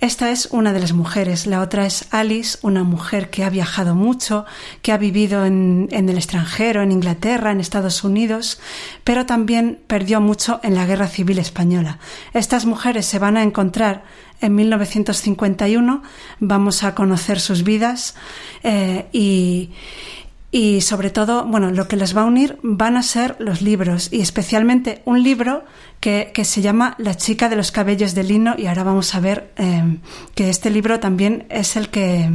Esta 0.00 0.30
es 0.30 0.48
una 0.50 0.72
de 0.72 0.80
las 0.80 0.94
mujeres, 0.94 1.46
la 1.46 1.60
otra 1.60 1.84
es 1.84 2.06
Alice, 2.10 2.58
una 2.62 2.84
mujer 2.84 3.28
que 3.28 3.44
ha 3.44 3.50
viajado 3.50 3.94
mucho, 3.94 4.46
que 4.80 4.92
ha 4.92 4.96
vivido 4.96 5.44
en, 5.44 5.88
en 5.90 6.08
el 6.08 6.16
extranjero, 6.16 6.80
en 6.80 6.90
Inglaterra, 6.90 7.52
en 7.52 7.60
Estados 7.60 8.02
Unidos, 8.02 8.58
pero 9.04 9.26
también 9.26 9.78
perdió 9.86 10.22
mucho 10.22 10.58
en 10.62 10.74
la 10.74 10.86
Guerra 10.86 11.06
Civil 11.06 11.38
Española. 11.38 11.98
Estas 12.32 12.64
mujeres 12.64 13.04
se 13.04 13.18
van 13.18 13.36
a 13.36 13.42
encontrar 13.42 14.04
en 14.40 14.54
1951, 14.54 16.02
vamos 16.38 16.82
a 16.82 16.94
conocer 16.94 17.38
sus 17.38 17.62
vidas 17.62 18.14
eh, 18.62 19.06
y, 19.12 19.70
y 20.52 20.80
sobre 20.80 21.10
todo, 21.10 21.44
bueno, 21.44 21.70
lo 21.70 21.86
que 21.86 21.96
les 21.96 22.16
va 22.16 22.22
a 22.22 22.24
unir 22.24 22.58
van 22.62 22.96
a 22.96 23.02
ser 23.02 23.36
los 23.38 23.62
libros 23.62 24.08
y 24.12 24.20
especialmente 24.20 25.00
un 25.04 25.22
libro 25.22 25.64
que, 26.00 26.32
que 26.34 26.44
se 26.44 26.60
llama 26.60 26.96
La 26.98 27.16
chica 27.16 27.48
de 27.48 27.54
los 27.54 27.70
cabellos 27.70 28.14
de 28.14 28.24
lino 28.24 28.54
y 28.58 28.66
ahora 28.66 28.82
vamos 28.82 29.14
a 29.14 29.20
ver 29.20 29.52
eh, 29.56 29.98
que 30.34 30.50
este 30.50 30.70
libro 30.70 30.98
también 30.98 31.46
es 31.50 31.76
el 31.76 31.88
que, 31.88 32.30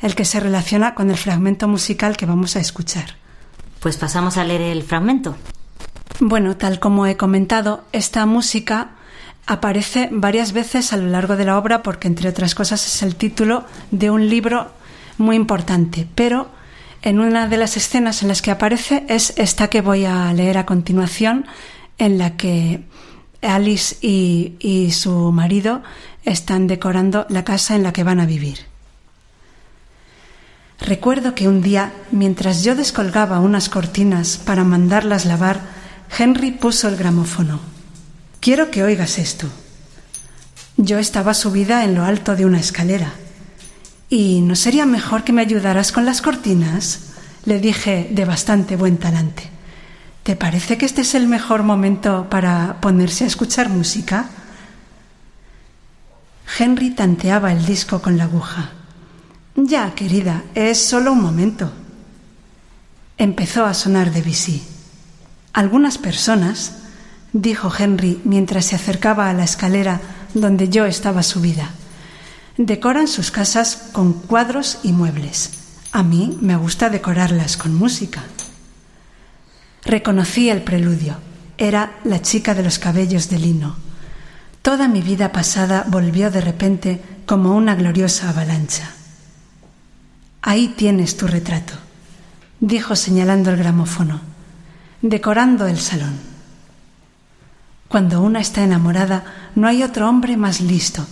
el 0.00 0.14
que 0.14 0.24
se 0.24 0.40
relaciona 0.40 0.94
con 0.94 1.10
el 1.10 1.18
fragmento 1.18 1.68
musical 1.68 2.16
que 2.16 2.24
vamos 2.24 2.56
a 2.56 2.60
escuchar. 2.60 3.16
Pues 3.80 3.98
pasamos 3.98 4.38
a 4.38 4.44
leer 4.44 4.62
el 4.62 4.82
fragmento. 4.82 5.36
Bueno, 6.18 6.56
tal 6.56 6.80
como 6.80 7.06
he 7.06 7.16
comentado, 7.16 7.84
esta 7.92 8.24
música 8.24 8.92
aparece 9.46 10.08
varias 10.12 10.52
veces 10.52 10.92
a 10.92 10.96
lo 10.96 11.08
largo 11.08 11.36
de 11.36 11.44
la 11.44 11.58
obra 11.58 11.82
porque, 11.82 12.08
entre 12.08 12.28
otras 12.28 12.54
cosas, 12.54 12.86
es 12.86 13.02
el 13.02 13.16
título 13.16 13.64
de 13.90 14.10
un 14.10 14.28
libro 14.30 14.70
muy 15.18 15.36
importante, 15.36 16.06
pero 16.14 16.48
en 17.02 17.20
una 17.20 17.48
de 17.48 17.56
las 17.56 17.76
escenas 17.76 18.22
en 18.22 18.28
las 18.28 18.42
que 18.42 18.50
aparece 18.50 19.04
es 19.08 19.32
esta 19.36 19.68
que 19.68 19.80
voy 19.80 20.04
a 20.04 20.32
leer 20.32 20.58
a 20.58 20.66
continuación, 20.66 21.46
en 21.98 22.18
la 22.18 22.36
que 22.36 22.84
Alice 23.42 23.96
y, 24.00 24.54
y 24.58 24.92
su 24.92 25.32
marido 25.32 25.82
están 26.24 26.66
decorando 26.66 27.26
la 27.28 27.44
casa 27.44 27.74
en 27.76 27.82
la 27.82 27.92
que 27.92 28.04
van 28.04 28.20
a 28.20 28.26
vivir. 28.26 28.58
Recuerdo 30.80 31.34
que 31.34 31.48
un 31.48 31.60
día, 31.60 31.92
mientras 32.10 32.64
yo 32.64 32.74
descolgaba 32.74 33.40
unas 33.40 33.68
cortinas 33.68 34.38
para 34.38 34.64
mandarlas 34.64 35.26
lavar, 35.26 35.60
Henry 36.18 36.52
puso 36.52 36.88
el 36.88 36.96
gramófono. 36.96 37.60
Quiero 38.40 38.70
que 38.70 38.82
oigas 38.82 39.18
esto. 39.18 39.46
Yo 40.76 40.98
estaba 40.98 41.34
subida 41.34 41.84
en 41.84 41.94
lo 41.94 42.04
alto 42.04 42.34
de 42.34 42.46
una 42.46 42.58
escalera. 42.58 43.12
¿Y 44.10 44.40
no 44.40 44.56
sería 44.56 44.86
mejor 44.86 45.22
que 45.22 45.32
me 45.32 45.40
ayudaras 45.40 45.92
con 45.92 46.04
las 46.04 46.20
cortinas? 46.20 47.12
Le 47.44 47.60
dije 47.60 48.08
de 48.10 48.24
bastante 48.24 48.74
buen 48.74 48.98
talante. 48.98 49.48
¿Te 50.24 50.34
parece 50.34 50.76
que 50.76 50.84
este 50.84 51.02
es 51.02 51.14
el 51.14 51.28
mejor 51.28 51.62
momento 51.62 52.26
para 52.28 52.80
ponerse 52.80 53.22
a 53.22 53.28
escuchar 53.28 53.68
música? 53.68 54.26
Henry 56.58 56.90
tanteaba 56.90 57.52
el 57.52 57.64
disco 57.64 58.02
con 58.02 58.18
la 58.18 58.24
aguja. 58.24 58.72
Ya, 59.54 59.94
querida, 59.94 60.42
es 60.56 60.84
solo 60.84 61.12
un 61.12 61.22
momento. 61.22 61.72
Empezó 63.16 63.64
a 63.64 63.74
sonar 63.74 64.12
Debussy. 64.12 64.62
Algunas 65.52 65.98
personas, 65.98 66.72
dijo 67.32 67.72
Henry 67.76 68.20
mientras 68.24 68.66
se 68.66 68.74
acercaba 68.74 69.30
a 69.30 69.34
la 69.34 69.44
escalera 69.44 70.00
donde 70.34 70.68
yo 70.68 70.84
estaba 70.84 71.22
subida, 71.22 71.70
decoran 72.66 73.08
sus 73.08 73.30
casas 73.30 73.88
con 73.92 74.12
cuadros 74.12 74.80
y 74.82 74.92
muebles. 74.92 75.50
A 75.92 76.02
mí 76.02 76.36
me 76.42 76.56
gusta 76.56 76.90
decorarlas 76.90 77.56
con 77.56 77.74
música. 77.74 78.22
Reconocí 79.84 80.50
el 80.50 80.62
preludio. 80.62 81.16
Era 81.56 81.98
la 82.04 82.20
chica 82.20 82.54
de 82.54 82.62
los 82.62 82.78
cabellos 82.78 83.30
de 83.30 83.38
lino. 83.38 83.76
Toda 84.60 84.88
mi 84.88 85.00
vida 85.00 85.32
pasada 85.32 85.86
volvió 85.88 86.30
de 86.30 86.42
repente 86.42 87.02
como 87.24 87.56
una 87.56 87.74
gloriosa 87.74 88.28
avalancha. 88.28 88.90
Ahí 90.42 90.68
tienes 90.68 91.16
tu 91.16 91.26
retrato, 91.26 91.72
dijo 92.60 92.94
señalando 92.94 93.50
el 93.50 93.56
gramófono, 93.56 94.20
decorando 95.00 95.66
el 95.66 95.78
salón. 95.78 96.18
Cuando 97.88 98.20
una 98.20 98.40
está 98.40 98.62
enamorada, 98.62 99.24
no 99.54 99.66
hay 99.66 99.82
otro 99.82 100.08
hombre 100.08 100.36
más 100.36 100.60
listo, 100.60 101.06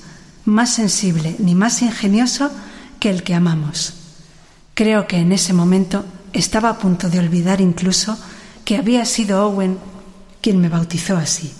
más 0.44 0.74
sensible 0.74 1.36
ni 1.38 1.54
más 1.54 1.82
ingenioso 1.82 2.50
que 3.00 3.10
el 3.10 3.22
que 3.22 3.34
amamos. 3.34 3.94
Creo 4.74 5.06
que 5.06 5.18
en 5.18 5.32
ese 5.32 5.52
momento 5.52 6.04
estaba 6.32 6.70
a 6.70 6.78
punto 6.78 7.08
de 7.08 7.18
olvidar 7.18 7.60
incluso 7.60 8.18
que 8.64 8.76
había 8.76 9.04
sido 9.04 9.46
Owen 9.46 9.78
quien 10.40 10.60
me 10.60 10.68
bautizó 10.68 11.16
así. 11.16 11.52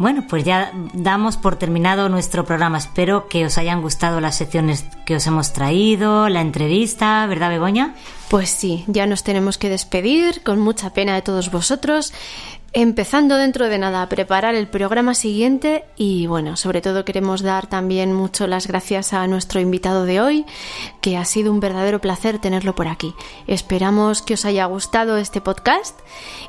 Bueno, 0.00 0.24
pues 0.26 0.44
ya 0.44 0.72
damos 0.94 1.36
por 1.36 1.56
terminado 1.56 2.08
nuestro 2.08 2.46
programa. 2.46 2.78
Espero 2.78 3.28
que 3.28 3.44
os 3.44 3.58
hayan 3.58 3.82
gustado 3.82 4.18
las 4.22 4.34
secciones 4.34 4.86
que 5.04 5.16
os 5.16 5.26
hemos 5.26 5.52
traído, 5.52 6.30
la 6.30 6.40
entrevista, 6.40 7.26
¿verdad, 7.26 7.50
Begoña? 7.50 7.94
Pues 8.30 8.48
sí, 8.48 8.82
ya 8.86 9.04
nos 9.04 9.24
tenemos 9.24 9.58
que 9.58 9.68
despedir 9.68 10.42
con 10.42 10.58
mucha 10.58 10.94
pena 10.94 11.14
de 11.14 11.20
todos 11.20 11.50
vosotros. 11.50 12.14
Empezando 12.72 13.36
dentro 13.36 13.68
de 13.68 13.78
nada 13.78 14.00
a 14.00 14.08
preparar 14.08 14.54
el 14.54 14.68
programa 14.68 15.14
siguiente 15.14 15.84
y 15.96 16.28
bueno, 16.28 16.56
sobre 16.56 16.80
todo 16.80 17.04
queremos 17.04 17.42
dar 17.42 17.66
también 17.66 18.12
mucho 18.12 18.46
las 18.46 18.68
gracias 18.68 19.12
a 19.12 19.26
nuestro 19.26 19.58
invitado 19.58 20.04
de 20.04 20.20
hoy, 20.20 20.46
que 21.00 21.16
ha 21.16 21.24
sido 21.24 21.50
un 21.50 21.58
verdadero 21.58 22.00
placer 22.00 22.38
tenerlo 22.38 22.76
por 22.76 22.86
aquí. 22.86 23.12
Esperamos 23.48 24.22
que 24.22 24.34
os 24.34 24.44
haya 24.44 24.66
gustado 24.66 25.16
este 25.16 25.40
podcast 25.40 25.98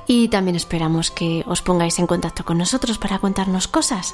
y 0.05 0.27
también 0.27 0.55
esperamos 0.55 1.09
que 1.09 1.43
os 1.47 1.63
pongáis 1.63 1.97
en 1.97 2.05
contacto 2.05 2.45
con 2.45 2.59
nosotros 2.59 2.99
para 2.99 3.17
contarnos 3.17 3.67
cosas. 3.67 4.13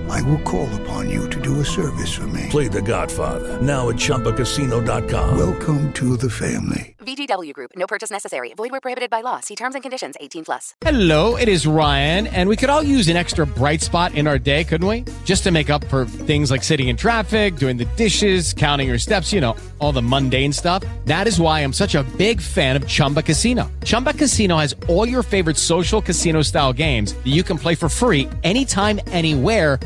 I 0.09 0.21
will 0.21 0.39
call 0.39 0.69
upon 0.81 1.09
you 1.09 1.29
to 1.29 1.41
do 1.41 1.59
a 1.59 1.65
service 1.65 2.13
for 2.13 2.27
me. 2.27 2.47
Play 2.49 2.67
The 2.67 2.81
Godfather 2.81 3.61
now 3.61 3.89
at 3.89 3.95
ChumbaCasino.com. 3.95 5.37
Welcome 5.37 5.91
to 5.93 6.17
the 6.17 6.29
family. 6.29 6.95
VGW 7.01 7.53
Group. 7.53 7.71
No 7.75 7.87
purchase 7.87 8.11
necessary. 8.11 8.53
Void 8.53 8.71
where 8.71 8.79
prohibited 8.79 9.09
by 9.09 9.21
law. 9.21 9.39
See 9.39 9.55
terms 9.55 9.75
and 9.75 9.81
conditions. 9.81 10.15
18 10.19 10.45
plus. 10.45 10.75
Hello, 10.81 11.35
it 11.35 11.47
is 11.49 11.65
Ryan, 11.65 12.27
and 12.27 12.47
we 12.47 12.55
could 12.55 12.69
all 12.69 12.83
use 12.83 13.07
an 13.07 13.17
extra 13.17 13.45
bright 13.45 13.81
spot 13.81 14.13
in 14.13 14.27
our 14.27 14.37
day, 14.37 14.63
couldn't 14.63 14.87
we? 14.87 15.03
Just 15.25 15.43
to 15.43 15.51
make 15.51 15.69
up 15.69 15.83
for 15.85 16.05
things 16.05 16.51
like 16.51 16.63
sitting 16.63 16.89
in 16.89 16.97
traffic, 16.97 17.55
doing 17.55 17.77
the 17.77 17.85
dishes, 17.97 18.53
counting 18.53 18.87
your 18.87 18.99
steps, 18.99 19.33
you 19.33 19.41
know, 19.41 19.55
all 19.79 19.91
the 19.91 20.01
mundane 20.01 20.53
stuff. 20.53 20.83
That 21.05 21.27
is 21.27 21.39
why 21.39 21.61
I'm 21.61 21.73
such 21.73 21.95
a 21.95 22.03
big 22.17 22.39
fan 22.39 22.75
of 22.75 22.87
Chumba 22.87 23.23
Casino. 23.23 23.69
Chumba 23.83 24.13
Casino 24.13 24.57
has 24.57 24.75
all 24.87 25.07
your 25.07 25.23
favorite 25.23 25.57
social 25.57 26.01
casino 26.01 26.41
style 26.43 26.73
games 26.73 27.13
that 27.13 27.27
you 27.27 27.43
can 27.43 27.57
play 27.57 27.75
for 27.75 27.89
free 27.89 28.29
anytime, 28.43 28.99
anywhere 29.07 29.79